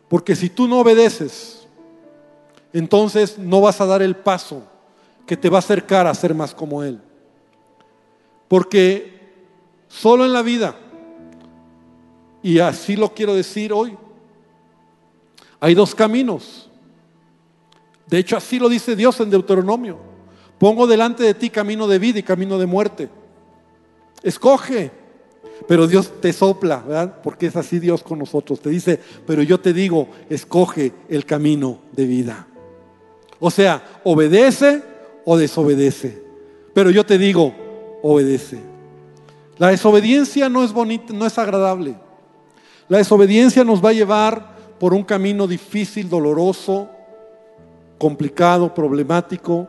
Porque 0.10 0.36
si 0.36 0.50
tú 0.50 0.68
no 0.68 0.82
obedeces, 0.82 1.66
entonces 2.74 3.38
no 3.38 3.62
vas 3.62 3.80
a 3.80 3.86
dar 3.86 4.02
el 4.02 4.18
paso 4.18 4.64
que 5.26 5.38
te 5.38 5.50
va 5.50 5.60
a 5.60 5.60
acercar 5.60 6.06
a 6.06 6.14
ser 6.14 6.36
más 6.36 6.54
como 6.54 6.84
Él. 6.84 7.00
Porque 8.50 9.22
solo 9.88 10.26
en 10.26 10.34
la 10.34 10.42
vida 10.42 10.76
y 12.46 12.60
así 12.60 12.96
lo 12.96 13.12
quiero 13.12 13.34
decir 13.34 13.74
hoy. 13.74 13.98
Hay 15.60 15.74
dos 15.74 15.96
caminos. 15.96 16.70
De 18.06 18.20
hecho, 18.20 18.38
así 18.38 18.60
lo 18.60 18.70
dice 18.70 18.96
Dios 18.96 19.20
en 19.20 19.32
Deuteronomio. 19.32 19.98
Pongo 20.60 20.86
delante 20.86 21.24
de 21.24 21.34
ti 21.34 21.50
camino 21.50 21.88
de 21.88 21.98
vida 21.98 22.20
y 22.20 22.24
camino 22.24 22.60
de 22.60 22.68
muerte. 22.68 23.10
Escoge. 24.22 24.92
Pero 25.68 25.88
Dios 25.88 26.22
te 26.22 26.32
sopla, 26.32 26.84
¿verdad? 26.88 27.20
Porque 27.24 27.48
es 27.48 27.56
así 27.56 27.80
Dios 27.80 28.04
con 28.04 28.20
nosotros. 28.20 28.60
Te 28.60 28.70
dice, 28.70 29.00
pero 29.26 29.42
yo 29.42 29.60
te 29.60 29.74
digo, 29.74 30.08
escoge 30.30 30.94
el 31.10 31.26
camino 31.26 31.80
de 31.94 32.06
vida. 32.06 32.46
O 33.40 33.50
sea, 33.50 34.02
obedece 34.04 34.84
o 35.26 35.36
desobedece. 35.36 36.22
Pero 36.76 36.92
yo 36.92 37.08
te 37.08 37.18
digo, 37.18 37.56
obedece. 38.04 38.60
La 39.58 39.70
desobediencia 39.70 40.48
no 40.48 40.64
es 40.64 40.72
bonita, 40.72 41.12
no 41.12 41.26
es 41.26 41.40
agradable. 41.40 42.05
La 42.88 43.00
desobediencia 43.00 43.64
nos 43.64 43.84
va 43.84 43.90
a 43.90 43.94
llevar 43.94 44.56
por 44.80 44.94
un 44.94 45.04
camino 45.04 45.48
difícil, 45.48 46.10
doloroso, 46.10 46.90
complicado, 47.98 48.74
problemático 48.74 49.68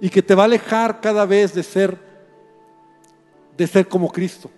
y 0.00 0.10
que 0.10 0.22
te 0.22 0.34
va 0.34 0.42
a 0.42 0.46
alejar 0.46 1.00
cada 1.00 1.24
vez 1.24 1.54
de 1.54 1.62
ser 1.62 2.04
de 3.56 3.66
ser 3.66 3.88
como 3.88 4.10
Cristo. 4.10 4.50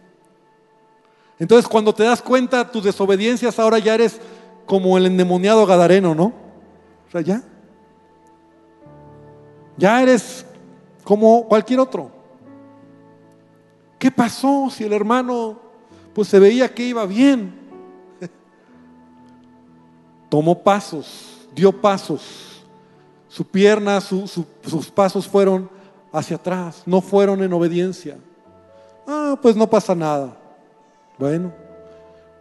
Entonces, 1.38 1.68
cuando 1.68 1.94
te 1.94 2.02
das 2.02 2.22
cuenta 2.22 2.64
de 2.64 2.70
tus 2.70 2.84
desobediencias, 2.84 3.58
ahora 3.58 3.78
ya 3.78 3.94
eres 3.94 4.18
como 4.64 4.96
el 4.96 5.06
endemoniado 5.06 5.66
gadareno, 5.66 6.14
¿no? 6.14 6.32
O 7.06 7.10
sea, 7.12 7.20
ya. 7.20 7.42
Ya 9.76 10.02
eres 10.02 10.46
como 11.04 11.46
cualquier 11.46 11.80
otro. 11.80 12.10
¿Qué 13.98 14.10
pasó 14.10 14.70
si 14.70 14.84
el 14.84 14.94
hermano 14.94 15.60
pues 16.16 16.28
se 16.28 16.38
veía 16.38 16.66
que 16.72 16.82
iba 16.82 17.04
bien. 17.04 17.54
Tomó 20.30 20.58
pasos, 20.62 21.46
dio 21.54 21.70
pasos. 21.70 22.64
Su 23.28 23.44
pierna, 23.44 24.00
sus 24.00 24.90
pasos 24.94 25.28
fueron 25.28 25.68
hacia 26.10 26.36
atrás, 26.36 26.82
no 26.86 27.02
fueron 27.02 27.42
en 27.42 27.52
obediencia. 27.52 28.16
Ah, 29.06 29.38
pues 29.42 29.54
no 29.54 29.68
pasa 29.68 29.94
nada. 29.94 30.34
Bueno, 31.18 31.52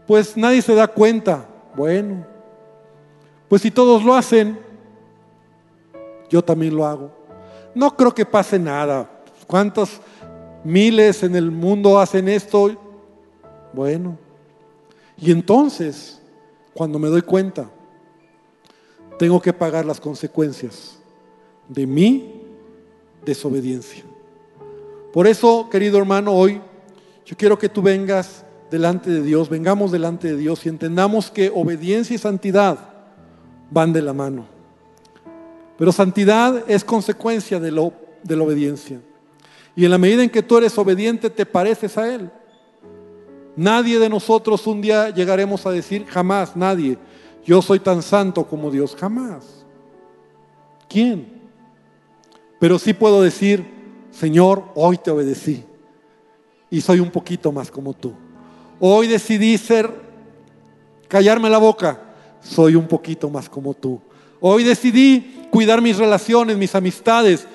pues 0.07 0.37
nadie 0.37 0.61
se 0.61 0.73
da 0.73 0.87
cuenta. 0.87 1.45
Bueno, 1.75 2.25
pues 3.49 3.61
si 3.61 3.71
todos 3.71 4.05
lo 4.05 4.15
hacen, 4.15 4.57
yo 6.29 6.41
también 6.41 6.77
lo 6.77 6.85
hago. 6.85 7.11
No 7.73 7.93
creo 7.93 8.15
que 8.15 8.25
pase 8.25 8.57
nada. 8.57 9.09
¿Cuántos 9.45 9.99
miles 10.63 11.23
en 11.23 11.35
el 11.35 11.51
mundo 11.51 11.99
hacen 11.99 12.29
esto? 12.29 12.84
Bueno, 13.75 14.17
y 15.17 15.31
entonces, 15.31 16.21
cuando 16.73 16.97
me 16.97 17.09
doy 17.09 17.21
cuenta, 17.21 17.69
tengo 19.19 19.41
que 19.41 19.51
pagar 19.51 19.85
las 19.85 19.99
consecuencias 19.99 20.97
de 21.67 21.85
mi 21.85 22.41
desobediencia. 23.25 24.05
Por 25.11 25.27
eso, 25.27 25.67
querido 25.69 25.97
hermano, 25.97 26.31
hoy 26.31 26.61
yo 27.25 27.35
quiero 27.35 27.59
que 27.59 27.67
tú 27.67 27.81
vengas 27.81 28.45
delante 28.71 29.09
de 29.09 29.21
Dios, 29.21 29.49
vengamos 29.49 29.91
delante 29.91 30.29
de 30.29 30.37
Dios 30.37 30.65
y 30.65 30.69
entendamos 30.69 31.29
que 31.29 31.51
obediencia 31.53 32.15
y 32.15 32.17
santidad 32.17 32.79
van 33.71 33.91
de 33.91 34.01
la 34.01 34.13
mano. 34.13 34.45
Pero 35.77 35.91
santidad 35.91 36.63
es 36.69 36.85
consecuencia 36.85 37.59
de, 37.59 37.71
lo, 37.71 37.91
de 38.23 38.37
la 38.37 38.43
obediencia. 38.43 39.01
Y 39.75 39.83
en 39.83 39.91
la 39.91 39.97
medida 39.97 40.23
en 40.23 40.29
que 40.29 40.43
tú 40.43 40.57
eres 40.57 40.77
obediente, 40.77 41.29
te 41.29 41.45
pareces 41.45 41.97
a 41.97 42.15
Él. 42.15 42.31
Nadie 43.55 43.99
de 43.99 44.09
nosotros 44.09 44.67
un 44.67 44.81
día 44.81 45.09
llegaremos 45.09 45.65
a 45.65 45.71
decir, 45.71 46.05
jamás, 46.05 46.55
nadie, 46.55 46.97
yo 47.45 47.61
soy 47.61 47.79
tan 47.79 48.01
santo 48.01 48.45
como 48.45 48.69
Dios, 48.69 48.95
jamás. 48.95 49.65
¿Quién? 50.89 51.27
Pero 52.59 52.77
sí 52.79 52.93
puedo 52.93 53.21
decir, 53.21 53.65
Señor, 54.11 54.65
hoy 54.75 54.97
te 54.97 55.11
obedecí 55.11 55.63
y 56.69 56.81
soy 56.81 56.99
un 56.99 57.11
poquito 57.11 57.51
más 57.51 57.71
como 57.71 57.93
tú. 57.93 58.13
Hoy 58.79 59.07
decidí 59.07 59.57
ser, 59.57 59.89
callarme 61.07 61.49
la 61.49 61.57
boca, 61.57 62.01
soy 62.41 62.75
un 62.75 62.87
poquito 62.87 63.29
más 63.29 63.47
como 63.47 63.73
tú. 63.73 64.01
Hoy 64.41 64.63
decidí 64.63 65.47
cuidar 65.49 65.81
mis 65.81 65.97
relaciones, 65.97 66.57
mis 66.57 66.75
amistades, 66.75 67.47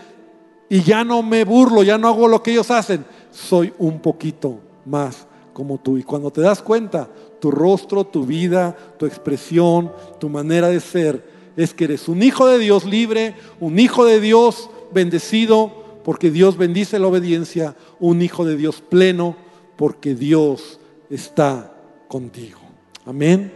y 0.68 0.82
ya 0.82 1.04
no 1.04 1.22
me 1.22 1.44
burlo, 1.44 1.82
ya 1.82 1.98
no 1.98 2.08
hago 2.08 2.28
lo 2.28 2.42
que 2.42 2.52
ellos 2.52 2.70
hacen, 2.70 3.04
soy 3.30 3.74
un 3.78 4.00
poquito 4.00 4.60
más 4.86 5.26
como 5.52 5.78
tú. 5.78 5.98
Y 5.98 6.02
cuando 6.02 6.30
te 6.30 6.40
das 6.40 6.62
cuenta, 6.62 7.08
tu 7.40 7.50
rostro, 7.50 8.04
tu 8.04 8.24
vida, 8.24 8.76
tu 8.98 9.06
expresión, 9.06 9.92
tu 10.18 10.28
manera 10.28 10.68
de 10.68 10.80
ser, 10.80 11.24
es 11.56 11.74
que 11.74 11.84
eres 11.84 12.08
un 12.08 12.22
hijo 12.22 12.46
de 12.46 12.58
Dios 12.58 12.84
libre, 12.84 13.34
un 13.58 13.78
hijo 13.78 14.04
de 14.04 14.20
Dios 14.20 14.70
bendecido, 14.92 15.72
porque 16.04 16.30
Dios 16.30 16.56
bendice 16.56 16.98
la 16.98 17.08
obediencia, 17.08 17.76
un 17.98 18.22
hijo 18.22 18.44
de 18.44 18.56
Dios 18.56 18.80
pleno, 18.80 19.36
porque 19.76 20.14
Dios 20.14 20.80
está 21.08 21.72
contigo. 22.08 22.60
Amén. 23.04 23.52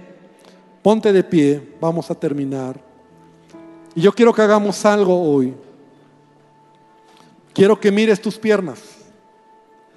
Ponte 0.83 1.13
de 1.13 1.25
pie, 1.25 1.77
vamos 1.81 2.11
a 2.11 2.15
terminar. 2.15 2.81
Y 3.95 4.03
yo 4.03 4.13
quiero 4.13 4.33
que 4.33 4.43
hagamos 4.43 4.85
algo 4.85 5.23
hoy. 5.23 5.55
Quiero 7.53 7.79
que 7.79 7.93
mires 7.93 8.21
tus 8.21 8.37
piernas. 8.37 8.81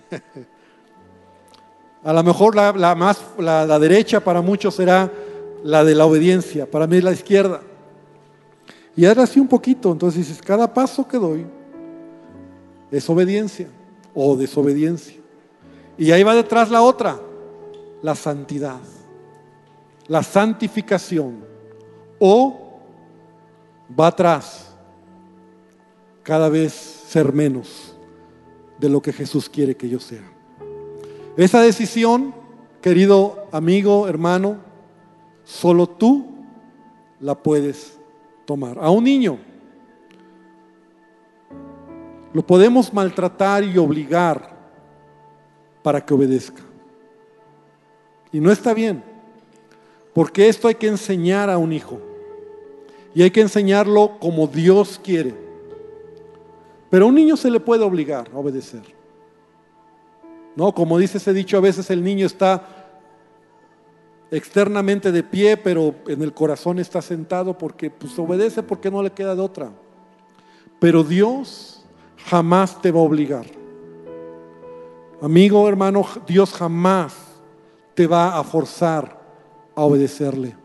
A 2.07 2.13
lo 2.13 2.23
mejor 2.23 2.55
la, 2.55 2.95
más, 2.95 3.21
la, 3.37 3.79
derecha 3.79 4.21
para 4.21 4.41
muchos 4.41 4.75
será 4.75 5.11
la 5.61 5.83
de 5.83 5.93
la 5.93 6.05
obediencia, 6.05 6.65
para 6.65 6.87
mí 6.87 6.95
es 6.95 7.03
la 7.03 7.11
izquierda. 7.11 7.59
Y 8.95 9.05
ahora 9.05 9.23
así 9.23 9.41
un 9.41 9.49
poquito, 9.49 9.91
entonces 9.91 10.25
dices, 10.25 10.41
cada 10.41 10.73
paso 10.73 11.05
que 11.05 11.17
doy 11.17 11.45
es 12.91 13.09
obediencia 13.09 13.67
o 14.15 14.37
desobediencia. 14.37 15.17
Y 15.97 16.11
ahí 16.11 16.23
va 16.23 16.33
detrás 16.33 16.71
la 16.71 16.81
otra, 16.81 17.19
la 18.01 18.15
santidad, 18.15 18.79
la 20.07 20.23
santificación. 20.23 21.43
O 22.19 22.79
va 23.99 24.07
atrás 24.07 24.73
cada 26.23 26.47
vez 26.47 26.71
ser 26.71 27.33
menos 27.33 27.93
de 28.79 28.87
lo 28.87 29.01
que 29.01 29.11
Jesús 29.11 29.49
quiere 29.49 29.75
que 29.75 29.89
yo 29.89 29.99
sea. 29.99 30.36
Esa 31.37 31.61
decisión, 31.61 32.33
querido 32.81 33.47
amigo, 33.51 34.07
hermano, 34.07 34.57
solo 35.43 35.87
tú 35.87 36.25
la 37.19 37.35
puedes 37.35 37.99
tomar. 38.45 38.79
A 38.81 38.89
un 38.89 39.03
niño 39.03 39.37
lo 42.33 42.45
podemos 42.45 42.91
maltratar 42.91 43.63
y 43.63 43.77
obligar 43.77 44.57
para 45.83 46.03
que 46.03 46.13
obedezca. 46.15 46.63
Y 48.31 48.39
no 48.39 48.51
está 48.51 48.73
bien, 48.73 49.03
porque 50.13 50.49
esto 50.49 50.67
hay 50.67 50.75
que 50.75 50.87
enseñar 50.87 51.51
a 51.51 51.59
un 51.59 51.71
hijo. 51.71 51.99
Y 53.13 53.21
hay 53.21 53.29
que 53.29 53.41
enseñarlo 53.41 54.17
como 54.19 54.47
Dios 54.47 54.99
quiere. 55.03 55.35
Pero 56.89 57.05
a 57.05 57.09
un 57.09 57.15
niño 57.15 57.37
se 57.37 57.51
le 57.51 57.59
puede 57.59 57.83
obligar 57.83 58.27
a 58.33 58.37
obedecer. 58.37 58.81
No, 60.57 60.73
como 60.73 60.97
dice 60.97 61.19
ese 61.19 61.33
dicho, 61.33 61.55
a 61.55 61.61
veces 61.61 61.91
el 61.91 62.03
niño 62.03 62.25
está 62.25 62.63
externamente 64.31 65.11
de 65.11 65.21
pie, 65.21 65.55
pero 65.55 65.93
en 66.07 66.23
el 66.23 66.33
corazón 66.33 66.79
está 66.79 66.99
sentado 66.99 67.55
porque 67.55 67.91
pues 67.91 68.17
obedece 68.17 68.63
porque 68.63 68.89
no 68.89 69.03
le 69.03 69.11
queda 69.11 69.35
de 69.35 69.41
otra. 69.43 69.69
Pero 70.79 71.03
Dios 71.03 71.85
jamás 72.25 72.81
te 72.81 72.91
va 72.91 72.99
a 72.99 73.03
obligar. 73.03 73.45
Amigo, 75.21 75.69
hermano, 75.69 76.07
Dios 76.25 76.51
jamás 76.53 77.13
te 77.93 78.07
va 78.07 78.35
a 78.35 78.43
forzar 78.43 79.15
a 79.75 79.83
obedecerle. 79.83 80.55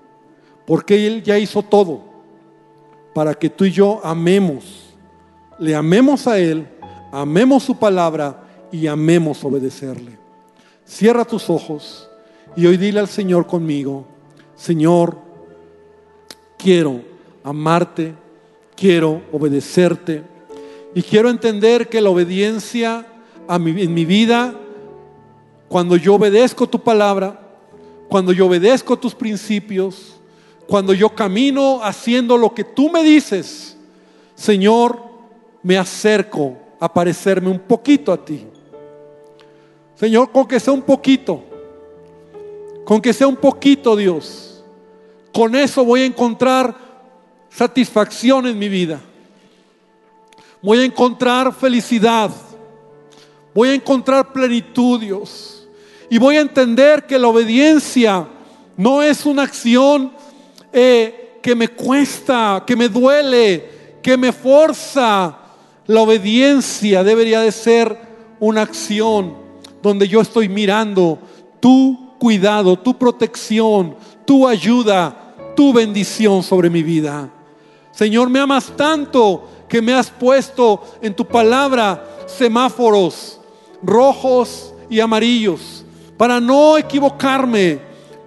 Porque 0.66 1.06
Él 1.06 1.22
ya 1.22 1.38
hizo 1.38 1.62
todo 1.62 2.00
para 3.14 3.34
que 3.34 3.50
tú 3.50 3.66
y 3.66 3.72
yo 3.72 4.00
amemos, 4.02 4.96
le 5.58 5.74
amemos 5.74 6.26
a 6.26 6.38
Él, 6.38 6.66
amemos 7.12 7.62
su 7.62 7.78
palabra 7.78 8.41
y 8.72 8.86
amemos 8.86 9.44
obedecerle. 9.44 10.18
Cierra 10.84 11.24
tus 11.24 11.48
ojos 11.48 12.08
y 12.56 12.66
hoy 12.66 12.76
dile 12.76 12.98
al 12.98 13.08
Señor 13.08 13.46
conmigo, 13.46 14.06
Señor, 14.56 15.16
quiero 16.58 17.02
amarte, 17.44 18.14
quiero 18.74 19.22
obedecerte 19.30 20.22
y 20.94 21.02
quiero 21.02 21.30
entender 21.30 21.88
que 21.88 22.00
la 22.00 22.10
obediencia 22.10 23.06
en 23.48 23.94
mi 23.94 24.04
vida, 24.04 24.54
cuando 25.68 25.96
yo 25.96 26.14
obedezco 26.14 26.66
tu 26.66 26.80
palabra, 26.80 27.40
cuando 28.08 28.32
yo 28.32 28.46
obedezco 28.46 28.98
tus 28.98 29.14
principios, 29.14 30.20
cuando 30.66 30.92
yo 30.94 31.10
camino 31.10 31.80
haciendo 31.82 32.36
lo 32.36 32.54
que 32.54 32.64
tú 32.64 32.90
me 32.90 33.02
dices, 33.02 33.76
Señor, 34.34 34.98
me 35.62 35.78
acerco 35.78 36.56
a 36.78 36.92
parecerme 36.92 37.48
un 37.48 37.58
poquito 37.58 38.12
a 38.12 38.22
ti. 38.22 38.46
Señor, 40.02 40.32
con 40.32 40.48
que 40.48 40.58
sea 40.58 40.72
un 40.72 40.82
poquito, 40.82 41.44
con 42.84 43.00
que 43.00 43.12
sea 43.12 43.28
un 43.28 43.36
poquito, 43.36 43.94
Dios, 43.94 44.64
con 45.32 45.54
eso 45.54 45.84
voy 45.84 46.00
a 46.00 46.06
encontrar 46.06 46.74
satisfacción 47.48 48.48
en 48.48 48.58
mi 48.58 48.68
vida. 48.68 48.98
Voy 50.60 50.80
a 50.80 50.84
encontrar 50.84 51.54
felicidad. 51.54 52.32
Voy 53.54 53.68
a 53.68 53.74
encontrar 53.74 54.32
plenitud, 54.32 54.98
Dios. 54.98 55.68
Y 56.10 56.18
voy 56.18 56.36
a 56.36 56.40
entender 56.40 57.06
que 57.06 57.16
la 57.16 57.28
obediencia 57.28 58.26
no 58.76 59.04
es 59.04 59.24
una 59.24 59.44
acción 59.44 60.14
eh, 60.72 61.38
que 61.40 61.54
me 61.54 61.68
cuesta, 61.68 62.64
que 62.66 62.74
me 62.74 62.88
duele, 62.88 63.98
que 64.02 64.16
me 64.16 64.32
forza. 64.32 65.38
La 65.86 66.00
obediencia 66.00 67.04
debería 67.04 67.40
de 67.40 67.52
ser 67.52 67.96
una 68.40 68.62
acción 68.62 69.41
donde 69.82 70.08
yo 70.08 70.20
estoy 70.20 70.48
mirando 70.48 71.18
tu 71.60 72.14
cuidado, 72.18 72.78
tu 72.78 72.96
protección, 72.96 73.96
tu 74.24 74.46
ayuda, 74.46 75.34
tu 75.56 75.72
bendición 75.72 76.42
sobre 76.42 76.70
mi 76.70 76.82
vida. 76.82 77.28
Señor, 77.90 78.30
me 78.30 78.38
amas 78.38 78.72
tanto 78.76 79.48
que 79.68 79.82
me 79.82 79.92
has 79.92 80.10
puesto 80.10 80.82
en 81.00 81.14
tu 81.14 81.26
palabra 81.26 82.04
semáforos 82.26 83.40
rojos 83.82 84.72
y 84.88 85.00
amarillos 85.00 85.84
para 86.16 86.40
no 86.40 86.78
equivocarme, 86.78 87.80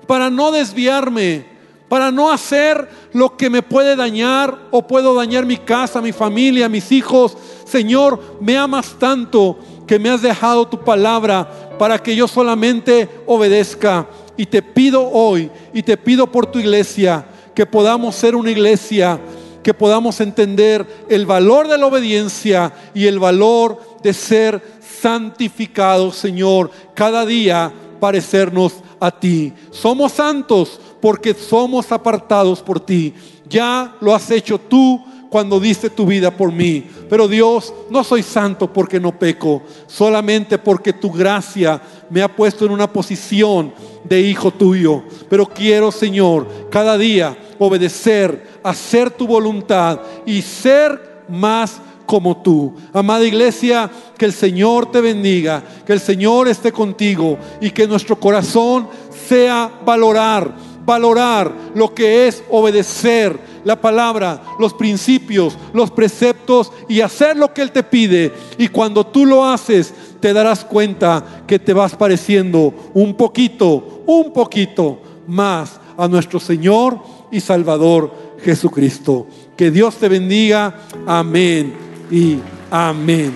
para 0.06 0.30
no 0.30 0.52
desviarme, 0.52 1.46
para 1.88 2.12
no 2.12 2.32
hacer 2.32 2.89
lo 3.13 3.38
que 3.38 3.50
me 3.50 3.62
puede 3.62 3.96
dañar 3.96 4.68
o 4.72 4.86
puedo 4.86 5.13
dañar 5.15 5.46
mi 5.46 5.58
casa, 5.58 6.02
mi 6.02 6.12
familia, 6.12 6.68
mis 6.68 6.91
hijos. 6.91 7.38
Señor, 7.63 8.38
me 8.41 8.58
amas 8.58 8.96
tanto 9.00 9.58
que 9.88 10.00
me 10.00 10.10
has 10.10 10.22
dejado 10.22 10.68
tu 10.68 10.80
palabra 10.84 11.78
para 11.78 12.00
que 12.00 12.16
yo 12.16 12.28
solamente 12.28 13.10
obedezca. 13.26 14.08
Y 14.38 14.46
te 14.46 14.62
pido 14.62 15.10
hoy, 15.10 15.50
y 15.74 15.84
te 15.84 15.96
pido 15.96 16.28
por 16.28 16.46
tu 16.46 16.60
iglesia, 16.60 17.26
que 17.54 17.66
podamos 17.66 18.16
ser 18.16 18.36
una 18.36 18.52
iglesia, 18.52 19.20
que 19.64 19.74
podamos 19.74 20.20
entender 20.20 21.06
el 21.10 21.26
valor 21.26 21.68
de 21.68 21.78
la 21.78 21.88
obediencia 21.88 22.74
y 22.94 23.08
el 23.08 23.18
valor 23.18 23.82
de 24.04 24.14
ser 24.14 24.62
santificados, 25.02 26.16
Señor, 26.18 26.70
cada 26.94 27.26
día 27.26 27.72
parecernos 28.00 28.74
a 29.00 29.12
ti. 29.12 29.54
Somos 29.72 30.12
santos 30.12 30.80
porque 31.02 31.34
somos 31.34 31.92
apartados 31.92 32.62
por 32.62 32.80
ti. 32.80 33.14
Ya 33.48 33.96
lo 34.02 34.14
has 34.14 34.30
hecho 34.32 34.60
tú 34.60 35.04
cuando 35.30 35.59
diste 35.59 35.89
tu 35.89 36.05
vida 36.05 36.32
por 36.32 36.51
mí. 36.51 36.86
Pero 37.09 37.28
Dios, 37.28 37.73
no 37.89 38.03
soy 38.03 38.23
santo 38.23 38.71
porque 38.71 38.99
no 38.99 39.17
peco, 39.17 39.63
solamente 39.88 40.57
porque 40.57 40.93
tu 40.93 41.11
gracia 41.11 41.82
me 42.09 42.21
ha 42.21 42.34
puesto 42.34 42.65
en 42.65 42.71
una 42.71 42.91
posición 42.91 43.73
de 44.03 44.21
hijo 44.21 44.51
tuyo. 44.51 45.03
Pero 45.30 45.45
quiero, 45.45 45.91
Señor, 45.91 46.47
cada 46.69 46.97
día 46.97 47.38
obedecer, 47.59 48.59
hacer 48.63 49.11
tu 49.11 49.28
voluntad 49.28 49.99
y 50.26 50.41
ser 50.41 51.23
más 51.28 51.82
como 52.05 52.38
tú. 52.38 52.73
Amada 52.93 53.26
iglesia, 53.26 53.89
que 54.17 54.26
el 54.26 54.34
Señor 54.34 54.91
te 54.91 55.01
bendiga, 55.01 55.63
que 55.86 55.93
el 55.93 55.99
Señor 55.99 56.47
esté 56.47 56.71
contigo 56.71 57.38
y 57.59 57.71
que 57.71 57.88
nuestro 57.88 58.19
corazón 58.19 58.88
sea 59.28 59.71
valorar, 59.84 60.53
valorar 60.86 61.52
lo 61.74 61.94
que 61.94 62.28
es 62.28 62.44
obedecer 62.50 63.56
la 63.64 63.82
palabra, 63.82 64.42
los 64.60 64.74
principios, 64.74 65.58
los 65.74 65.92
preceptos 65.92 66.72
y 66.88 67.02
hacer 67.02 67.36
lo 67.36 67.54
que 67.54 67.64
Él 67.64 67.72
te 67.72 67.84
pide. 67.84 68.32
Y 68.58 68.68
cuando 68.68 69.06
tú 69.06 69.26
lo 69.26 69.44
haces, 69.44 69.94
te 70.20 70.32
darás 70.34 70.64
cuenta 70.64 71.44
que 71.48 71.60
te 71.60 71.74
vas 71.74 71.96
pareciendo 71.96 72.74
un 72.94 73.16
poquito, 73.16 74.04
un 74.06 74.32
poquito 74.32 75.02
más 75.28 75.80
a 75.98 76.08
nuestro 76.08 76.40
Señor 76.40 77.00
y 77.32 77.42
Salvador 77.42 78.12
Jesucristo. 78.44 79.28
Que 79.58 79.72
Dios 79.72 79.96
te 79.96 80.10
bendiga. 80.10 80.82
Amén 81.08 81.74
y 82.12 82.38
amén. 82.70 83.34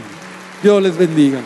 Dios 0.62 0.82
les 0.84 0.98
bendiga. 0.98 1.42